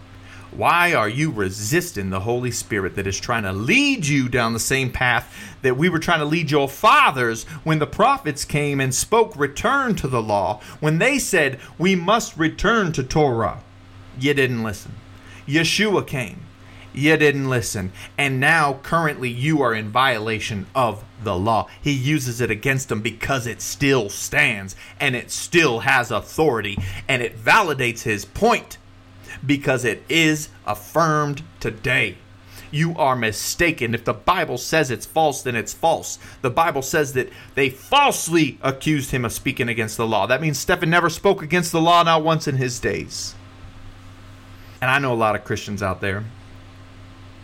[0.50, 4.60] Why are you resisting the Holy Spirit that is trying to lead you down the
[4.60, 8.94] same path that we were trying to lead your fathers when the prophets came and
[8.94, 10.60] spoke return to the law?
[10.78, 13.62] When they said, We must return to Torah,
[14.18, 14.94] you didn't listen.
[15.46, 16.43] Yeshua came,
[16.94, 17.92] you didn't listen.
[18.16, 21.68] And now, currently, you are in violation of the law.
[21.80, 26.78] He uses it against them because it still stands and it still has authority
[27.09, 28.78] and it validates his point
[29.44, 32.16] because it is affirmed today.
[32.70, 33.94] You are mistaken.
[33.94, 36.18] If the Bible says it's false, then it's false.
[36.42, 40.26] The Bible says that they falsely accused him of speaking against the law.
[40.26, 43.37] That means Stephen never spoke against the law, not once in his days.
[44.80, 46.24] And I know a lot of Christians out there,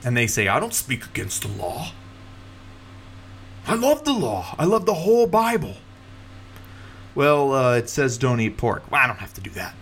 [0.04, 1.92] and they say, I don't speak against the law.
[3.66, 4.54] I love the law.
[4.58, 5.76] I love the whole Bible.
[7.14, 8.90] Well, uh, it says don't eat pork.
[8.90, 9.74] Well, I don't have to do that.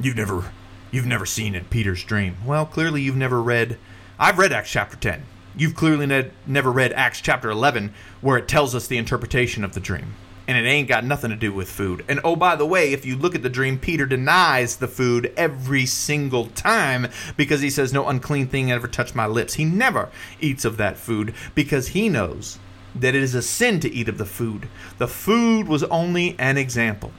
[0.00, 0.52] You've never
[0.90, 2.36] you've never seen in Peter's dream.
[2.44, 3.78] Well, clearly you've never read
[4.18, 5.24] I've read Acts chapter 10.
[5.56, 9.74] You've clearly ne- never read Acts chapter 11 where it tells us the interpretation of
[9.74, 10.14] the dream.
[10.46, 12.04] And it ain't got nothing to do with food.
[12.06, 15.32] And oh, by the way, if you look at the dream, Peter denies the food
[15.36, 19.54] every single time because he says, No unclean thing ever touched my lips.
[19.54, 22.58] He never eats of that food because he knows
[22.94, 24.68] that it is a sin to eat of the food.
[24.98, 27.12] The food was only an example.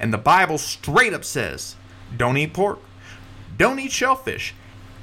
[0.00, 1.76] And the Bible straight up says
[2.16, 2.78] don't eat pork,
[3.56, 4.54] don't eat shellfish.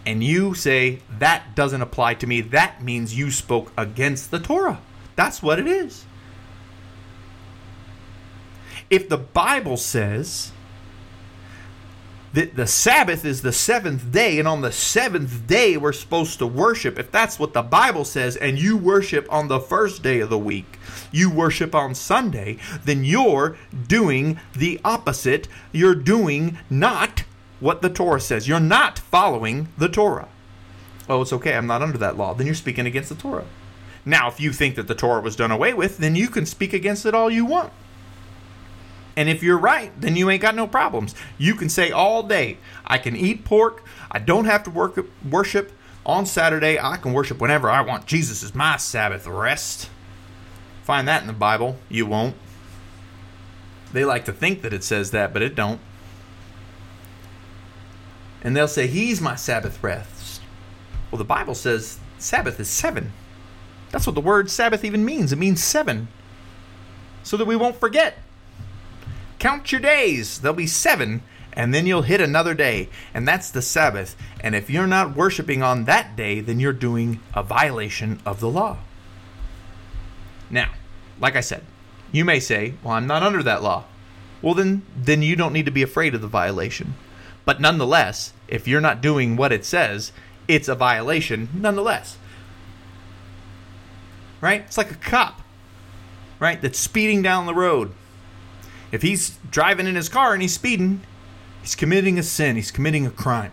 [0.05, 2.41] And you say, that doesn't apply to me.
[2.41, 4.79] That means you spoke against the Torah.
[5.15, 6.05] That's what it is.
[8.89, 10.51] If the Bible says
[12.33, 16.45] that the Sabbath is the seventh day, and on the seventh day we're supposed to
[16.45, 20.29] worship, if that's what the Bible says, and you worship on the first day of
[20.29, 20.77] the week,
[21.11, 25.47] you worship on Sunday, then you're doing the opposite.
[25.71, 27.23] You're doing not
[27.59, 28.47] what the Torah says.
[28.47, 30.27] You're not following the Torah.
[31.07, 31.55] Oh, it's okay.
[31.55, 32.33] I'm not under that law.
[32.33, 33.45] Then you're speaking against the Torah.
[34.03, 36.73] Now, if you think that the Torah was done away with, then you can speak
[36.73, 37.71] against it all you want.
[39.17, 41.15] And if you're right, then you ain't got no problems.
[41.37, 43.83] You can say all day, I can eat pork.
[44.11, 44.99] I don't have to work,
[45.29, 45.71] worship
[46.05, 46.77] on Saturday.
[46.79, 48.05] I can worship whenever I want.
[48.05, 49.89] Jesus is my Sabbath rest.
[50.83, 51.77] Find that in the Bible.
[51.89, 52.35] You won't.
[53.93, 55.79] They like to think that it says that, but it don't.
[58.43, 60.41] And they'll say, He's my Sabbath rest.
[61.09, 63.13] Well, the Bible says Sabbath is seven.
[63.91, 65.31] That's what the word Sabbath even means.
[65.31, 66.09] It means seven.
[67.23, 68.17] So that we won't forget.
[69.45, 70.39] Count your days.
[70.39, 71.21] There'll be seven,
[71.53, 72.89] and then you'll hit another day.
[73.13, 74.15] And that's the Sabbath.
[74.39, 78.49] And if you're not worshiping on that day, then you're doing a violation of the
[78.49, 78.79] law.
[80.49, 80.71] Now,
[81.19, 81.63] like I said,
[82.11, 83.83] you may say, well, I'm not under that law.
[84.41, 86.95] Well, then, then you don't need to be afraid of the violation.
[87.45, 90.11] But nonetheless, if you're not doing what it says,
[90.47, 92.17] it's a violation nonetheless.
[94.41, 94.61] Right?
[94.61, 95.43] It's like a cop,
[96.39, 96.59] right?
[96.59, 97.91] That's speeding down the road.
[98.95, 101.01] If he's driving in his car and he's speeding,
[101.61, 103.51] he's committing a sin, he's committing a crime.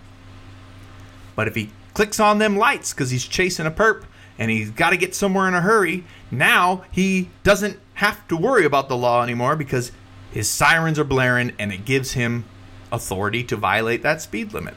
[1.35, 4.05] But if he clicks on them lights because he's chasing a perp
[4.39, 8.65] and he's got to get somewhere in a hurry, now he doesn't have to worry
[8.65, 9.91] about the law anymore because
[10.31, 12.45] his sirens are blaring and it gives him
[12.93, 14.75] authority to violate that speed limit.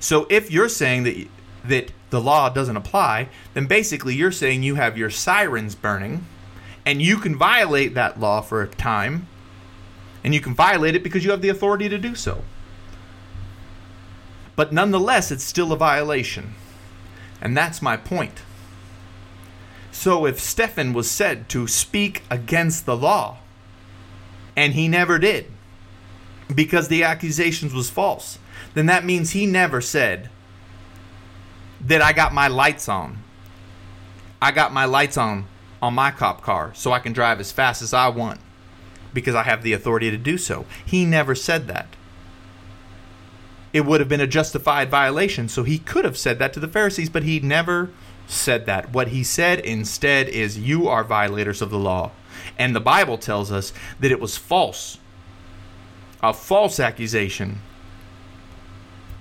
[0.00, 1.28] So if you're saying that
[1.64, 6.26] that the law doesn't apply, then basically you're saying you have your sirens burning
[6.84, 9.26] and you can violate that law for a time
[10.24, 12.42] and you can violate it because you have the authority to do so.
[14.54, 16.54] But nonetheless, it's still a violation.
[17.40, 18.42] And that's my point.
[19.90, 23.38] So if Stephen was said to speak against the law,
[24.56, 25.46] and he never did,
[26.54, 28.38] because the accusations was false,
[28.74, 30.30] then that means he never said
[31.80, 33.18] that I got my lights on.
[34.40, 35.46] I got my lights on
[35.82, 38.40] on my cop car so I can drive as fast as I want
[39.12, 40.64] because I have the authority to do so.
[40.86, 41.88] He never said that.
[43.72, 46.68] It would have been a justified violation, so he could have said that to the
[46.68, 47.90] Pharisees, but he never
[48.26, 48.92] said that.
[48.92, 52.12] What he said instead is, You are violators of the law.
[52.58, 54.98] And the Bible tells us that it was false,
[56.22, 57.60] a false accusation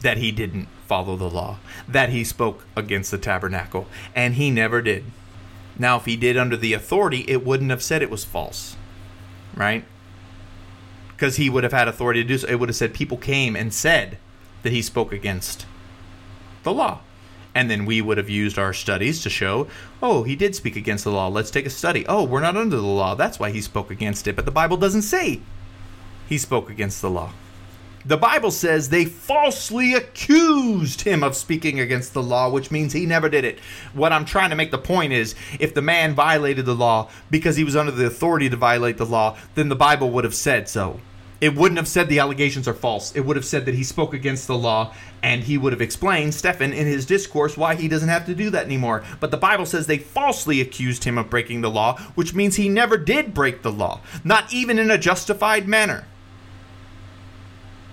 [0.01, 4.81] that he didn't follow the law, that he spoke against the tabernacle, and he never
[4.81, 5.05] did.
[5.77, 8.75] Now, if he did under the authority, it wouldn't have said it was false,
[9.55, 9.83] right?
[11.09, 12.47] Because he would have had authority to do so.
[12.47, 14.17] It would have said people came and said
[14.63, 15.65] that he spoke against
[16.63, 16.99] the law.
[17.53, 19.67] And then we would have used our studies to show,
[20.01, 21.27] oh, he did speak against the law.
[21.27, 22.05] Let's take a study.
[22.07, 23.13] Oh, we're not under the law.
[23.15, 24.35] That's why he spoke against it.
[24.35, 25.41] But the Bible doesn't say
[26.29, 27.33] he spoke against the law.
[28.05, 33.05] The Bible says they falsely accused him of speaking against the law, which means he
[33.05, 33.59] never did it.
[33.93, 37.57] What I'm trying to make the point is if the man violated the law because
[37.57, 40.67] he was under the authority to violate the law, then the Bible would have said
[40.67, 40.99] so.
[41.41, 43.15] It wouldn't have said the allegations are false.
[43.15, 46.35] It would have said that he spoke against the law, and he would have explained,
[46.35, 49.03] Stephen, in his discourse, why he doesn't have to do that anymore.
[49.19, 52.69] But the Bible says they falsely accused him of breaking the law, which means he
[52.69, 56.05] never did break the law, not even in a justified manner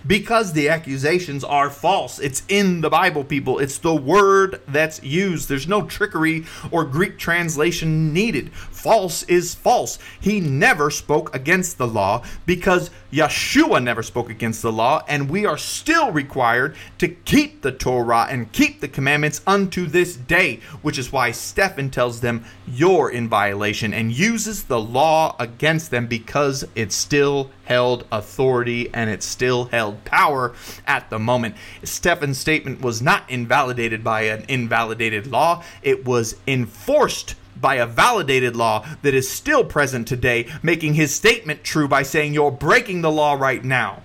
[0.09, 2.19] because the accusations are false.
[2.19, 3.59] It's in the Bible, people.
[3.59, 5.49] It's the word that's used.
[5.49, 8.51] There's no trickery or Greek translation needed.
[8.79, 9.99] False is false.
[10.21, 15.45] He never spoke against the law because Yeshua never spoke against the law, and we
[15.45, 20.97] are still required to keep the Torah and keep the commandments unto this day, which
[20.97, 26.65] is why Stephen tells them you're in violation and uses the law against them because
[26.77, 30.55] it still held authority and it still held power
[30.87, 31.57] at the moment.
[31.83, 38.57] Stephen's statement was not invalidated by an invalidated law, it was enforced by a validated
[38.57, 43.11] law that is still present today, making his statement true by saying, You're breaking the
[43.11, 44.03] law right now.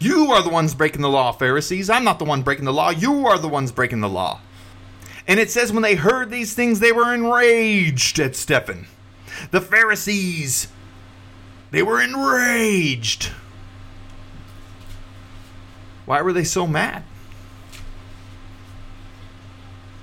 [0.00, 1.90] You are the ones breaking the law, Pharisees.
[1.90, 2.90] I'm not the one breaking the law.
[2.90, 4.40] You are the ones breaking the law.
[5.28, 8.86] And it says, when they heard these things, they were enraged at Stephen.
[9.50, 10.68] The Pharisees,
[11.70, 13.30] they were enraged.
[16.06, 17.04] Why were they so mad?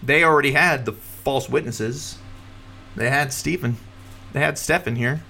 [0.02, 2.20] They already had the false witnesses.
[2.98, 3.78] They had Stephen.
[4.34, 5.22] They had Stephen here.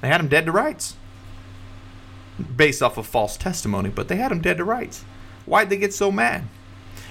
[0.00, 0.96] They had him dead to rights.
[2.56, 5.04] Based off of false testimony, but they had him dead to rights.
[5.46, 6.44] Why'd they get so mad?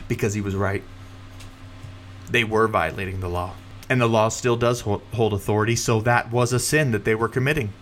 [0.07, 0.83] Because he was right.
[2.29, 3.53] They were violating the law.
[3.89, 7.29] And the law still does hold authority, so that was a sin that they were
[7.29, 7.73] committing.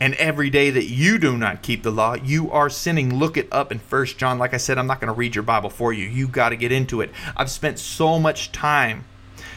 [0.00, 3.18] And every day that you do not keep the law, you are sinning.
[3.18, 4.38] Look it up in First John.
[4.38, 6.06] Like I said, I'm not going to read your Bible for you.
[6.06, 7.10] You got to get into it.
[7.36, 9.04] I've spent so much time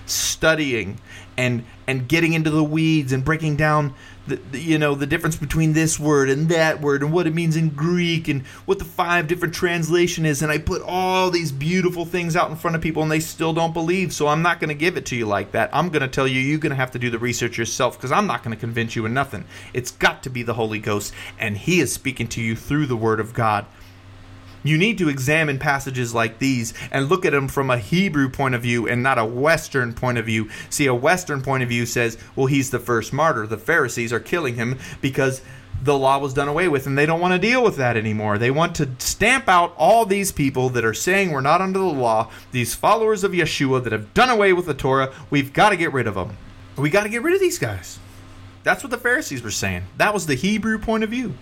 [0.05, 0.99] studying
[1.37, 3.93] and and getting into the weeds and breaking down
[4.27, 7.33] the, the, you know the difference between this word and that word and what it
[7.33, 10.41] means in Greek and what the five different translation is.
[10.41, 13.53] And I put all these beautiful things out in front of people and they still
[13.53, 14.13] don't believe.
[14.13, 15.69] So I'm not going to give it to you like that.
[15.73, 18.11] I'm going to tell you you're going to have to do the research yourself because
[18.11, 19.45] I'm not going to convince you of nothing.
[19.73, 22.97] It's got to be the Holy Ghost and he is speaking to you through the
[22.97, 23.65] word of God
[24.65, 28.55] You need to examine passages like these and look at them from a Hebrew point
[28.55, 30.49] of view and not a Western point of view.
[30.71, 33.45] See, a Western point of view says, well, he's the first martyr.
[33.45, 35.43] The Pharisees are killing him because
[35.83, 38.39] the law was done away with and they don't want to deal with that anymore.
[38.39, 41.85] They want to stamp out all these people that are saying we're not under the
[41.85, 45.13] law, these followers of Yeshua that have done away with the Torah.
[45.29, 46.37] We've got to get rid of them.
[46.75, 47.99] We got to get rid of these guys.
[48.63, 49.83] That's what the Pharisees were saying.
[49.97, 51.35] That was the Hebrew point of view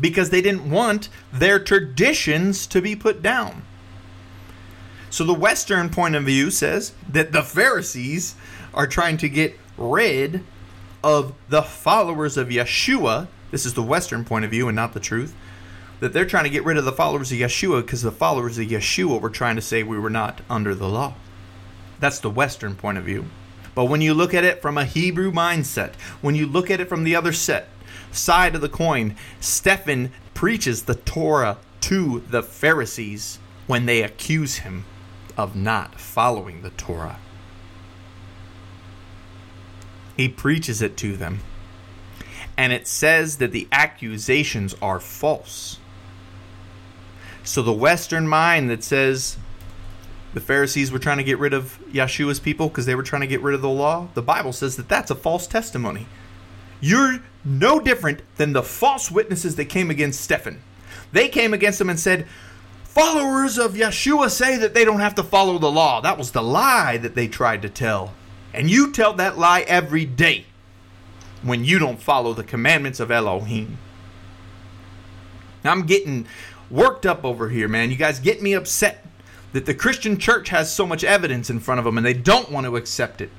[0.00, 3.62] because they didn't want their traditions to be put down.
[5.10, 8.34] So the Western point of view says that the Pharisees
[8.74, 10.44] are trying to get rid
[11.02, 13.28] of the followers of Yeshua.
[13.50, 15.34] This is the Western point of view and not the truth.
[16.00, 18.66] That they're trying to get rid of the followers of Yeshua because the followers of
[18.66, 21.14] Yeshua were trying to say we were not under the law.
[21.98, 23.26] That's the Western point of view.
[23.74, 26.88] But when you look at it from a Hebrew mindset, when you look at it
[26.88, 27.68] from the other set,
[28.16, 34.84] side of the coin, Stephen preaches the Torah to the Pharisees when they accuse him
[35.36, 37.18] of not following the Torah.
[40.16, 41.40] He preaches it to them.
[42.56, 45.78] And it says that the accusations are false.
[47.44, 49.36] So the Western mind that says
[50.32, 53.26] the Pharisees were trying to get rid of Yeshua's people because they were trying to
[53.26, 56.06] get rid of the law, the Bible says that that's a false testimony.
[56.80, 60.62] You're no different than the false witnesses that came against Stephen.
[61.12, 62.26] They came against him and said,
[62.84, 66.00] Followers of Yeshua say that they don't have to follow the law.
[66.00, 68.14] That was the lie that they tried to tell.
[68.54, 70.46] And you tell that lie every day
[71.42, 73.76] when you don't follow the commandments of Elohim.
[75.62, 76.26] I'm getting
[76.70, 77.90] worked up over here, man.
[77.90, 79.06] You guys get me upset
[79.52, 82.50] that the Christian church has so much evidence in front of them and they don't
[82.50, 83.30] want to accept it.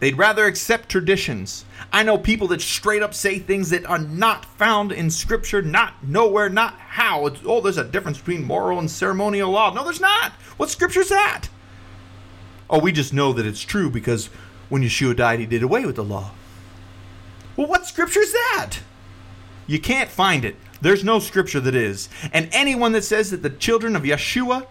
[0.00, 1.64] They'd rather accept traditions.
[1.92, 6.02] I know people that straight up say things that are not found in Scripture, not
[6.02, 7.26] nowhere, not how.
[7.26, 9.72] It's, oh, there's a difference between moral and ceremonial law.
[9.72, 10.32] No, there's not.
[10.56, 11.48] What Scripture's that?
[12.68, 14.26] Oh, we just know that it's true because
[14.68, 16.32] when Yeshua died, he did away with the law.
[17.56, 18.78] Well, what Scripture's that?
[19.66, 20.56] You can't find it.
[20.80, 22.08] There's no Scripture that is.
[22.32, 24.66] And anyone that says that the children of Yeshua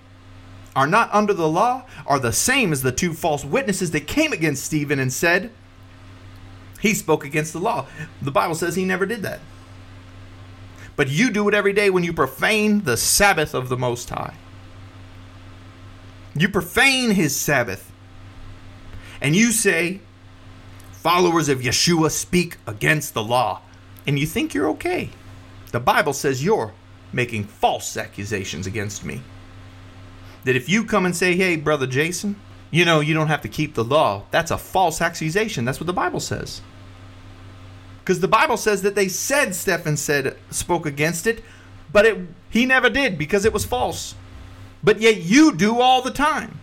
[0.75, 4.33] are not under the law are the same as the two false witnesses that came
[4.33, 5.51] against Stephen and said
[6.79, 7.85] he spoke against the law.
[8.21, 9.39] The Bible says he never did that.
[10.95, 14.35] But you do it every day when you profane the Sabbath of the Most High.
[16.35, 17.91] You profane his Sabbath.
[19.21, 20.01] And you say,
[20.91, 23.61] followers of Yeshua speak against the law.
[24.05, 25.09] And you think you're okay.
[25.71, 26.73] The Bible says you're
[27.11, 29.21] making false accusations against me
[30.43, 32.35] that if you come and say, hey, brother Jason,
[32.71, 35.65] you know, you don't have to keep the law, that's a false accusation.
[35.65, 36.61] That's what the Bible says.
[37.99, 41.43] Because the Bible says that they said Stephen said spoke against it,
[41.91, 42.17] but it
[42.49, 44.15] he never did because it was false.
[44.83, 46.59] But yet you do all the time.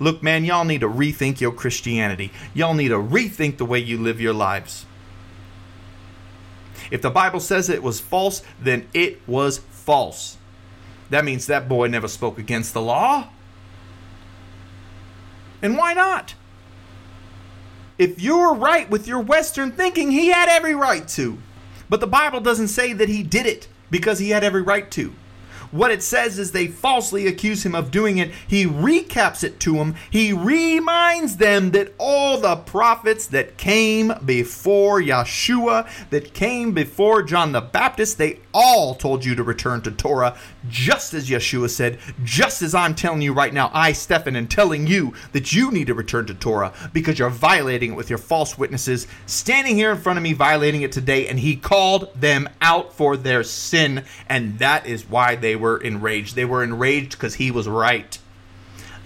[0.00, 2.30] Look, man, y'all need to rethink your Christianity.
[2.54, 4.86] Y'all need to rethink the way you live your lives.
[6.90, 10.37] If the Bible says it was false, then it was false.
[11.10, 13.28] That means that boy never spoke against the law.
[15.62, 16.34] And why not?
[17.98, 21.38] If you're right with your Western thinking, he had every right to.
[21.88, 25.14] But the Bible doesn't say that he did it because he had every right to.
[25.70, 28.30] What it says is they falsely accuse him of doing it.
[28.46, 29.96] He recaps it to them.
[30.10, 37.52] He reminds them that all the prophets that came before Yeshua, that came before John
[37.52, 40.36] the Baptist, they all told you to return to Torah,
[40.68, 44.88] just as Yeshua said, just as I'm telling you right now, I, Stephen, am telling
[44.88, 48.58] you that you need to return to Torah because you're violating it with your false
[48.58, 52.92] witnesses, standing here in front of me, violating it today, and he called them out
[52.92, 56.34] for their sin, and that is why they were enraged.
[56.34, 58.18] They were enraged because he was right.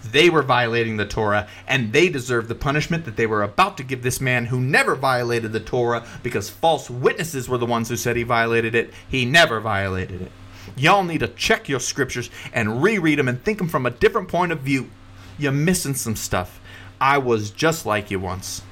[0.04, 3.84] They were violating the Torah, and they deserved the punishment that they were about to
[3.84, 7.96] give this man who never violated the Torah because false witnesses were the ones who
[7.96, 8.92] said he violated it.
[9.08, 10.32] He never violated it.
[10.76, 14.28] Y'all need to check your scriptures and reread them and think them from a different
[14.28, 14.90] point of view.
[15.38, 16.60] You're missing some stuff.
[17.00, 18.62] I was just like you once.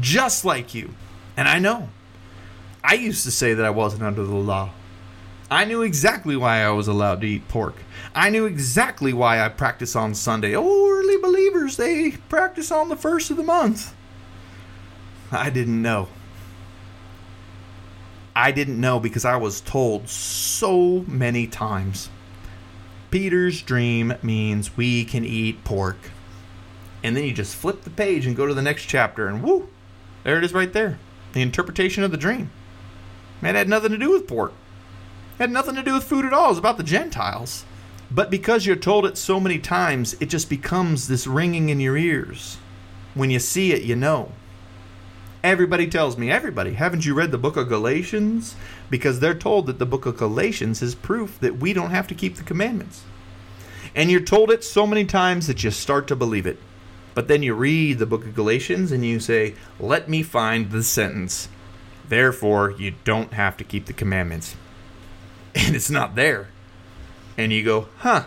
[0.00, 0.94] Just like you.
[1.36, 1.90] And I know.
[2.82, 4.70] I used to say that I wasn't under the law.
[5.50, 7.76] I knew exactly why I was allowed to eat pork.
[8.14, 10.54] I knew exactly why I practice on Sunday.
[10.54, 13.94] Oh, early believers, they practice on the first of the month.
[15.32, 16.08] I didn't know.
[18.36, 22.10] I didn't know because I was told so many times.
[23.10, 25.96] Peter's dream means we can eat pork.
[27.02, 29.68] And then you just flip the page and go to the next chapter, and whoo,
[30.24, 30.98] there it is right there.
[31.32, 32.50] The interpretation of the dream.
[33.40, 34.52] Man, had nothing to do with pork.
[35.38, 36.46] Had nothing to do with food at all.
[36.46, 37.64] It was about the Gentiles.
[38.10, 41.96] But because you're told it so many times, it just becomes this ringing in your
[41.96, 42.58] ears.
[43.14, 44.32] When you see it, you know.
[45.44, 48.56] Everybody tells me, everybody, haven't you read the book of Galatians?
[48.90, 52.14] Because they're told that the book of Galatians is proof that we don't have to
[52.14, 53.04] keep the commandments.
[53.94, 56.58] And you're told it so many times that you start to believe it.
[57.14, 60.82] But then you read the book of Galatians and you say, let me find the
[60.82, 61.48] sentence.
[62.08, 64.56] Therefore, you don't have to keep the commandments.
[65.58, 66.48] And it's not there.
[67.36, 68.24] And you go, huh.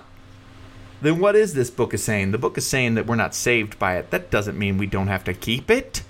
[1.02, 2.32] Then what is this book is saying?
[2.32, 4.12] The book is saying that we're not saved by it.
[4.12, 6.04] That doesn't mean we don't have to keep it.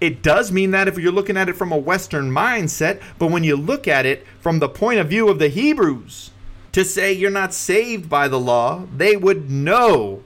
[0.00, 3.44] It does mean that if you're looking at it from a Western mindset, but when
[3.44, 6.30] you look at it from the point of view of the Hebrews,
[6.72, 10.22] to say you're not saved by the law, they would know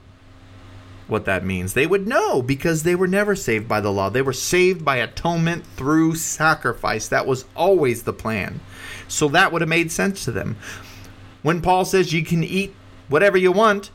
[1.11, 1.73] what that means.
[1.73, 4.09] They would know because they were never saved by the law.
[4.09, 7.07] They were saved by atonement through sacrifice.
[7.07, 8.61] That was always the plan.
[9.07, 10.55] So that would have made sense to them.
[11.41, 12.73] When Paul says you can eat
[13.09, 13.91] whatever you want,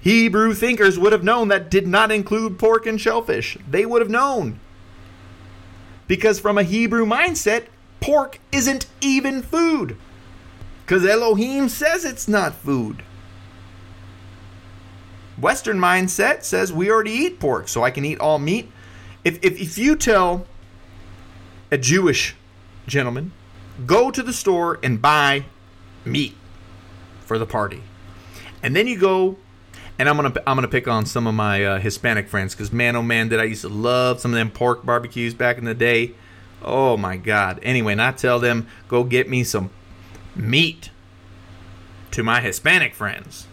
[0.00, 3.56] Hebrew thinkers would have known that did not include pork and shellfish.
[3.68, 4.58] They would have known.
[6.08, 7.66] Because from a Hebrew mindset,
[8.00, 9.96] pork isn't even food.
[10.84, 13.04] Because Elohim says it's not food.
[15.40, 18.70] Western mindset says we already eat pork, so I can eat all meat.
[19.24, 20.46] If, if, if you tell
[21.70, 22.34] a Jewish
[22.86, 23.32] gentleman,
[23.86, 25.44] go to the store and buy
[26.04, 26.36] meat
[27.20, 27.82] for the party,
[28.62, 29.36] and then you go
[30.00, 32.96] and I'm gonna I'm gonna pick on some of my uh, Hispanic friends because man
[32.96, 35.74] oh man did I used to love some of them pork barbecues back in the
[35.74, 36.12] day.
[36.62, 37.60] Oh my God!
[37.62, 39.68] Anyway, and I tell them go get me some
[40.34, 40.90] meat
[42.12, 43.46] to my Hispanic friends.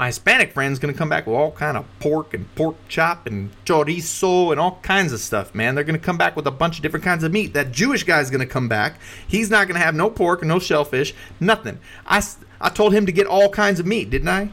[0.00, 3.50] My Hispanic friends gonna come back with all kind of pork and pork chop and
[3.66, 5.74] chorizo and all kinds of stuff, man.
[5.74, 7.52] They're gonna come back with a bunch of different kinds of meat.
[7.52, 8.98] That Jewish guy's gonna come back.
[9.28, 11.80] He's not gonna have no pork, and no shellfish, nothing.
[12.06, 12.22] I
[12.62, 14.48] I told him to get all kinds of meat, didn't I?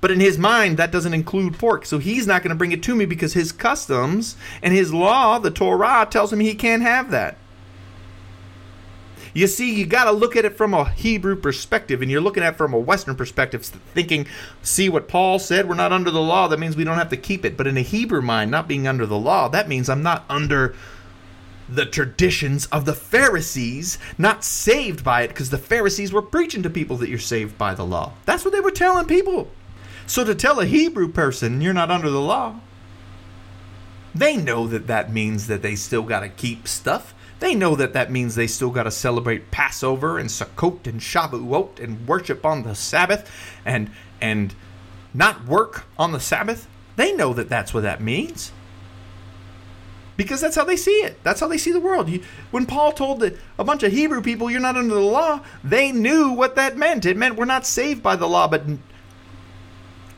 [0.00, 1.86] But in his mind, that doesn't include pork.
[1.86, 5.52] So he's not to bring it to me because his customs and his law, the
[5.52, 7.36] Torah, tells him he can't have that.
[9.34, 12.44] You see, you got to look at it from a Hebrew perspective, and you're looking
[12.44, 14.26] at it from a Western perspective, thinking,
[14.62, 17.16] see what Paul said, we're not under the law, that means we don't have to
[17.16, 17.56] keep it.
[17.56, 20.76] But in a Hebrew mind, not being under the law, that means I'm not under
[21.68, 26.70] the traditions of the Pharisees, not saved by it, because the Pharisees were preaching to
[26.70, 28.12] people that you're saved by the law.
[28.26, 29.50] That's what they were telling people.
[30.06, 32.60] So to tell a Hebrew person you're not under the law,
[34.14, 37.13] they know that that means that they still got to keep stuff.
[37.40, 41.80] They know that that means they still got to celebrate Passover and Sukkot and Shavuot
[41.80, 43.30] and worship on the Sabbath
[43.64, 44.54] and and
[45.12, 46.66] not work on the Sabbath.
[46.96, 48.52] They know that that's what that means.
[50.16, 51.22] Because that's how they see it.
[51.24, 52.08] That's how they see the world.
[52.52, 56.30] when Paul told a bunch of Hebrew people, you're not under the law, they knew
[56.30, 57.04] what that meant.
[57.04, 58.62] It meant we're not saved by the law, but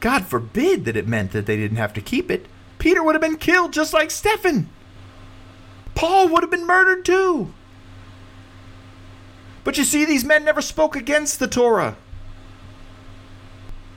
[0.00, 2.46] God forbid that it meant that they didn't have to keep it.
[2.78, 4.68] Peter would have been killed just like Stephen.
[5.96, 7.52] Paul would have been murdered too.
[9.64, 11.96] But you see, these men never spoke against the Torah.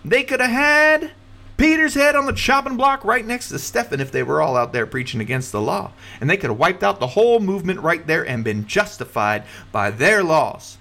[0.03, 1.11] They could have had
[1.57, 4.73] Peter's head on the chopping block right next to Stephen if they were all out
[4.73, 5.91] there preaching against the law.
[6.19, 9.91] And they could have wiped out the whole movement right there and been justified by
[9.91, 10.77] their laws.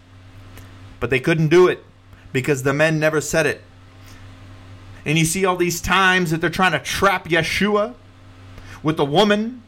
[1.01, 1.85] But they couldn't do it
[2.33, 3.63] because the men never said it.
[5.05, 7.95] And you see all these times that they're trying to trap Yeshua
[8.83, 9.65] with a woman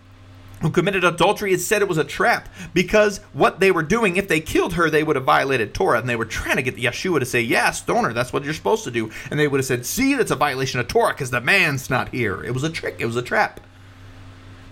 [0.61, 1.53] who committed adultery.
[1.53, 4.91] It said it was a trap because what they were doing, if they killed her,
[4.91, 5.99] they would have violated Torah.
[5.99, 8.13] And they were trying to get Yeshua to say, Yeah, stone her.
[8.13, 9.11] That's what you're supposed to do.
[9.31, 12.11] And they would have said, See, that's a violation of Torah because the man's not
[12.11, 12.43] here.
[12.45, 13.61] It was a trick, it was a trap.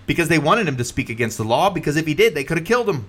[0.05, 2.57] Because they wanted him to speak against the law, because if he did, they could
[2.57, 3.07] have killed him.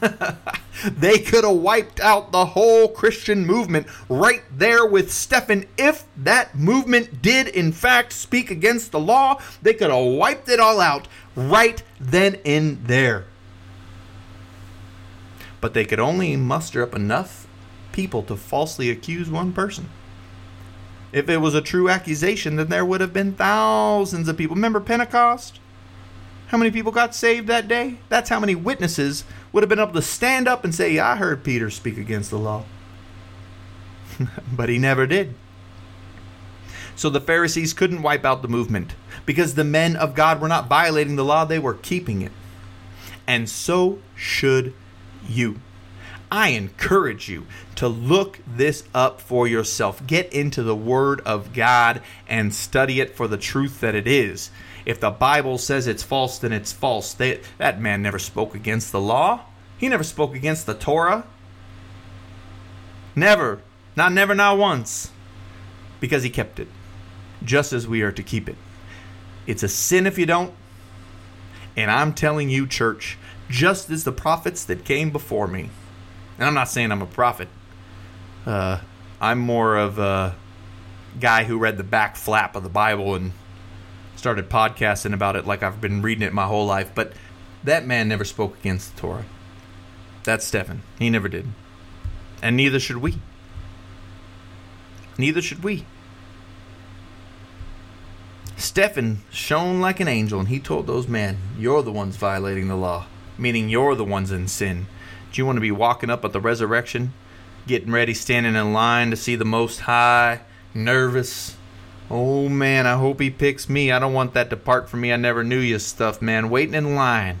[0.84, 5.66] they could have wiped out the whole Christian movement right there with Stephen.
[5.76, 10.60] If that movement did, in fact, speak against the law, they could have wiped it
[10.60, 13.26] all out right then and there.
[15.60, 17.46] But they could only muster up enough
[17.92, 19.88] people to falsely accuse one person.
[21.12, 24.54] If it was a true accusation, then there would have been thousands of people.
[24.54, 25.60] Remember Pentecost?
[26.48, 27.98] How many people got saved that day?
[28.08, 29.24] That's how many witnesses
[29.56, 32.38] would have been able to stand up and say, I heard Peter speak against the
[32.38, 32.64] law.
[34.52, 35.32] but he never did.
[36.94, 38.94] So the Pharisees couldn't wipe out the movement
[39.24, 42.32] because the men of God were not violating the law, they were keeping it.
[43.26, 44.74] And so should
[45.26, 45.58] you.
[46.30, 47.46] I encourage you
[47.76, 50.06] to look this up for yourself.
[50.06, 54.50] Get into the Word of God and study it for the truth that it is.
[54.86, 57.12] If the Bible says it's false, then it's false.
[57.12, 59.40] They, that man never spoke against the law.
[59.76, 61.26] He never spoke against the Torah.
[63.16, 63.60] Never.
[63.96, 65.10] Not never, not once.
[65.98, 66.68] Because he kept it.
[67.42, 68.56] Just as we are to keep it.
[69.46, 70.54] It's a sin if you don't.
[71.76, 73.18] And I'm telling you, church,
[73.50, 75.70] just as the prophets that came before me,
[76.38, 77.48] and I'm not saying I'm a prophet,
[78.46, 78.80] uh,
[79.20, 80.36] I'm more of a
[81.18, 83.32] guy who read the back flap of the Bible and
[84.26, 86.90] started podcasting about it like I've been reading it my whole life.
[86.96, 87.12] But
[87.62, 89.24] that man never spoke against the Torah.
[90.24, 90.82] That's Stephen.
[90.98, 91.46] He never did.
[92.42, 93.20] And neither should we.
[95.16, 95.86] Neither should we.
[98.56, 102.74] Stephen shone like an angel, and he told those men, You're the ones violating the
[102.74, 103.06] law,
[103.38, 104.88] meaning you're the ones in sin.
[105.30, 107.14] Do you want to be walking up at the resurrection,
[107.68, 110.40] getting ready, standing in line to see the Most High,
[110.74, 111.55] nervous?
[112.10, 113.90] Oh man, I hope he picks me.
[113.90, 115.12] I don't want that to part from me.
[115.12, 116.50] I never knew you stuff, man.
[116.50, 117.40] Waiting in line.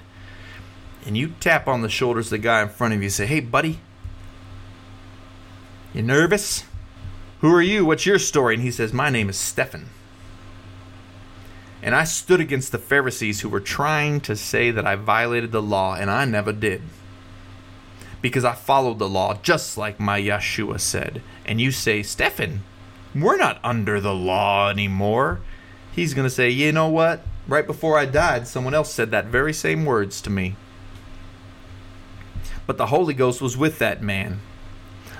[1.04, 3.38] And you tap on the shoulders of the guy in front of you say, Hey,
[3.38, 3.78] buddy,
[5.94, 6.64] you nervous?
[7.40, 7.84] Who are you?
[7.84, 8.54] What's your story?
[8.54, 9.88] And he says, My name is Stephen.
[11.80, 15.62] And I stood against the Pharisees who were trying to say that I violated the
[15.62, 16.82] law, and I never did.
[18.20, 21.22] Because I followed the law just like my Yeshua said.
[21.44, 22.64] And you say, Stephen,
[23.22, 25.40] we're not under the law anymore.
[25.92, 27.22] He's going to say, You know what?
[27.48, 30.56] Right before I died, someone else said that very same words to me.
[32.66, 34.40] But the Holy Ghost was with that man.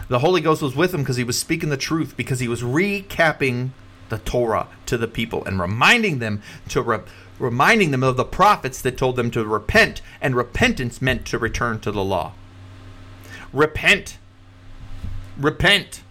[0.09, 2.63] The Holy Ghost was with him because he was speaking the truth, because he was
[2.63, 3.71] recapping
[4.09, 7.01] the Torah to the people and reminding them to re-
[7.39, 11.79] reminding them of the prophets that told them to repent, and repentance meant to return
[11.81, 12.33] to the law.
[13.53, 14.19] Repent.
[15.37, 16.03] Repent.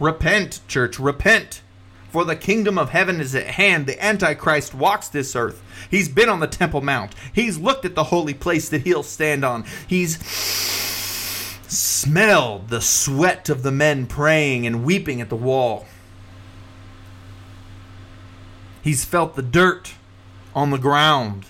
[0.00, 1.62] Repent, church, repent.
[2.10, 3.86] For the kingdom of heaven is at hand.
[3.86, 5.60] The Antichrist walks this earth.
[5.90, 7.12] He's been on the Temple Mount.
[7.32, 9.64] He's looked at the holy place that he'll stand on.
[9.86, 10.24] He's
[11.66, 15.86] smelled the sweat of the men praying and weeping at the wall.
[18.82, 19.94] He's felt the dirt
[20.54, 21.46] on the ground.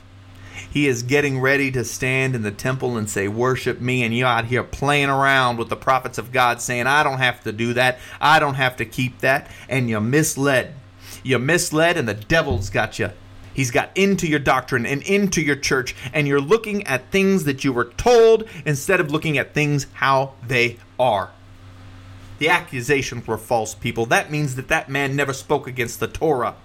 [0.74, 4.02] He is getting ready to stand in the temple and say, Worship me.
[4.02, 7.44] And you out here playing around with the prophets of God saying, I don't have
[7.44, 8.00] to do that.
[8.20, 9.48] I don't have to keep that.
[9.68, 10.74] And you're misled.
[11.22, 13.10] You're misled, and the devil's got you.
[13.54, 17.62] He's got into your doctrine and into your church, and you're looking at things that
[17.62, 21.30] you were told instead of looking at things how they are.
[22.40, 24.06] The accusations were false, people.
[24.06, 26.56] That means that that man never spoke against the Torah.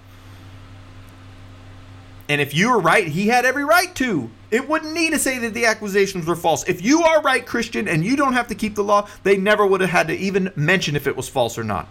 [2.29, 4.29] And if you were right, he had every right to.
[4.51, 6.67] It wouldn't need to say that the accusations were false.
[6.69, 9.65] If you are right, Christian, and you don't have to keep the law, they never
[9.65, 11.87] would have had to even mention if it was false or not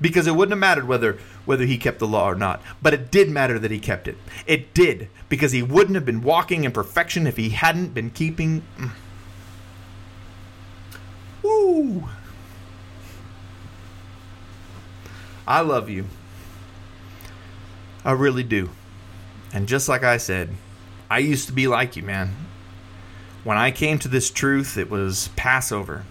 [0.00, 2.62] because it wouldn't have mattered whether whether he kept the law or not.
[2.82, 4.16] But it did matter that he kept it.
[4.46, 8.62] It did because he wouldn't have been walking in perfection if he hadn't been keeping.
[8.76, 8.90] Mm.
[11.42, 12.08] Woo!
[15.46, 16.04] I love you.
[18.04, 18.70] I really do.
[19.52, 20.50] And just like I said,
[21.10, 22.34] I used to be like you, man.
[23.44, 26.04] When I came to this truth, it was Passover.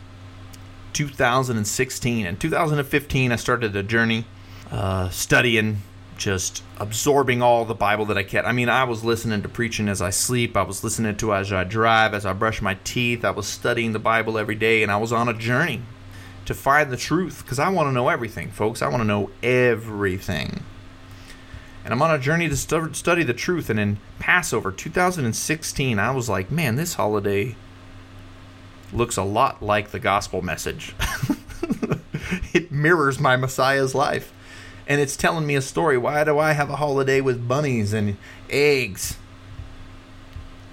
[0.93, 4.25] 2016 and 2015 i started a journey
[4.71, 5.77] uh, studying
[6.17, 8.47] just absorbing all the bible that i kept.
[8.47, 10.57] I mean i was listening to preaching as i sleep.
[10.57, 13.23] I was listening to as i drive as i brush my teeth.
[13.23, 15.83] I was studying the bible every day and i was on a journey
[16.45, 18.81] to find the truth because i want to know everything folks.
[18.81, 20.63] I want to know everything
[21.87, 26.27] and i'm on a journey to study the truth and in passover 2016 i was
[26.27, 27.55] like man this holiday
[28.93, 30.95] looks a lot like the gospel message.
[32.53, 34.33] it mirrors my Messiah's life.
[34.87, 35.97] And it's telling me a story.
[35.97, 38.17] Why do I have a holiday with bunnies and
[38.49, 39.17] eggs?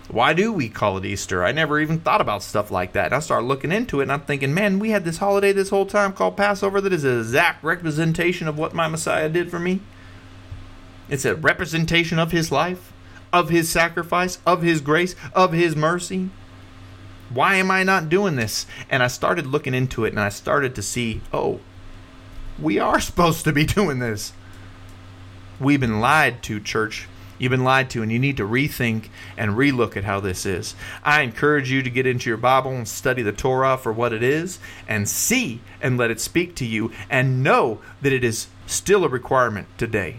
[0.09, 1.45] Why do we call it Easter?
[1.45, 3.07] I never even thought about stuff like that.
[3.07, 5.71] And I started looking into it and I'm thinking, man, we had this holiday this
[5.71, 9.59] whole time called Passover that is an exact representation of what my Messiah did for
[9.59, 9.81] me.
[11.09, 12.93] It's a representation of his life,
[13.33, 16.31] of his sacrifice, of his grace, of his mercy.
[17.29, 18.67] Why am I not doing this?
[18.89, 21.61] And I started looking into it and I started to see, oh,
[22.59, 24.33] we are supposed to be doing this.
[25.61, 27.09] We've been lied to, church.
[27.37, 30.75] You've been lied to, and you need to rethink and relook at how this is.
[31.03, 34.23] I encourage you to get into your Bible and study the Torah for what it
[34.23, 39.05] is, and see and let it speak to you, and know that it is still
[39.05, 40.19] a requirement today.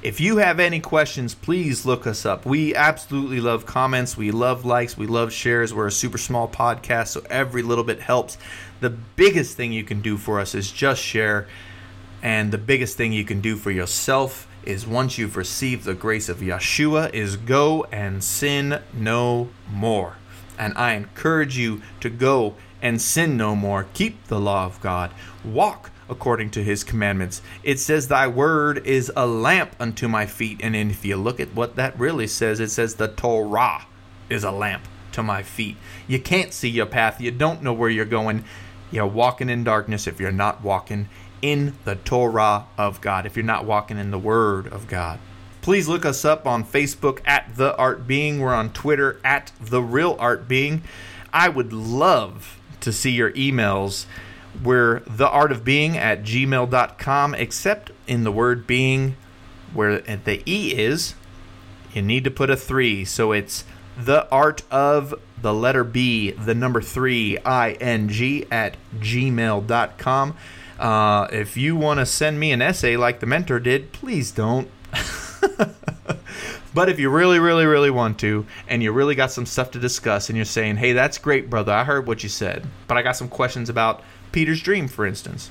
[0.00, 2.46] If you have any questions, please look us up.
[2.46, 4.16] We absolutely love comments.
[4.16, 4.96] We love likes.
[4.96, 5.74] We love shares.
[5.74, 8.38] We're a super small podcast, so every little bit helps.
[8.78, 11.48] The biggest thing you can do for us is just share.
[12.22, 16.28] And the biggest thing you can do for yourself is once you've received the grace
[16.28, 20.14] of Yeshua is go and sin no more.
[20.56, 23.86] And I encourage you to go and sin no more.
[23.94, 25.10] Keep the law of God.
[25.44, 27.42] Walk according to his commandments.
[27.62, 30.60] It says, Thy word is a lamp unto my feet.
[30.62, 33.86] And if you look at what that really says, it says, The Torah
[34.28, 35.76] is a lamp to my feet.
[36.06, 37.20] You can't see your path.
[37.20, 38.44] You don't know where you're going.
[38.90, 41.08] You're walking in darkness if you're not walking
[41.42, 45.18] in the Torah of God, if you're not walking in the Word of God.
[45.60, 48.40] Please look us up on Facebook at The Art Being.
[48.40, 50.82] We're on Twitter at The Real Art Being.
[51.32, 54.06] I would love to see your emails.
[54.62, 59.16] We're The Art of Being at gmail.com, except in the word being,
[59.72, 61.14] where the E is,
[61.92, 63.04] you need to put a three.
[63.04, 63.64] So it's
[63.96, 70.36] the art of the letter B, the number three, ing at gmail.com.
[70.78, 74.70] Uh, if you want to send me an essay like the mentor did, please don't.
[76.74, 79.80] but if you really, really, really want to, and you really got some stuff to
[79.80, 83.02] discuss, and you're saying, hey, that's great, brother, I heard what you said, but I
[83.02, 84.02] got some questions about
[84.32, 85.50] Peter's dream, for instance.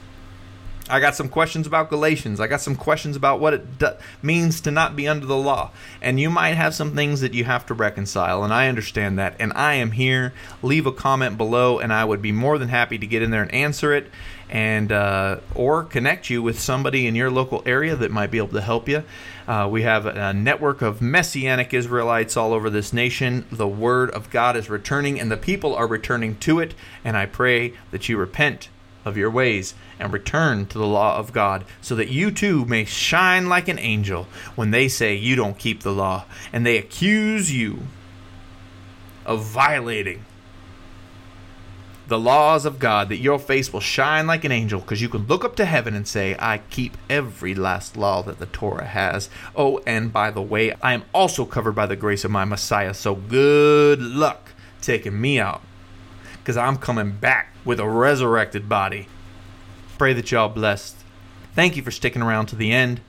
[0.89, 2.39] I got some questions about Galatians.
[2.39, 5.71] I got some questions about what it do- means to not be under the law.
[6.01, 9.35] And you might have some things that you have to reconcile, and I understand that.
[9.39, 10.33] And I am here.
[10.61, 13.41] Leave a comment below, and I would be more than happy to get in there
[13.41, 14.09] and answer it,
[14.49, 18.47] and uh, or connect you with somebody in your local area that might be able
[18.49, 19.03] to help you.
[19.45, 23.45] Uh, we have a network of messianic Israelites all over this nation.
[23.51, 26.73] The word of God is returning, and the people are returning to it.
[27.03, 28.69] And I pray that you repent
[29.08, 32.86] of your ways and return to the law of God, so that you too may
[32.86, 37.51] shine like an angel when they say you don't keep the law and they accuse
[37.51, 37.80] you
[39.26, 40.24] of violating
[42.08, 45.28] the laws of God, that your face will shine like an angel because you can
[45.28, 49.30] look up to heaven and say, I keep every last law that the Torah has.
[49.55, 52.93] Oh, and by the way, I am also covered by the grace of my Messiah,
[52.93, 54.51] so good luck
[54.82, 55.62] taking me out
[56.47, 59.09] because I'm coming back with a resurrected body.
[59.97, 60.95] Pray that y'all blessed.
[61.53, 63.01] Thank you for sticking around to the end.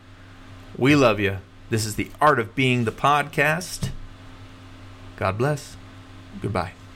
[0.77, 1.39] We love you.
[1.71, 3.91] This is the Art of Being the podcast.
[5.15, 5.77] God bless.
[6.43, 6.73] Goodbye.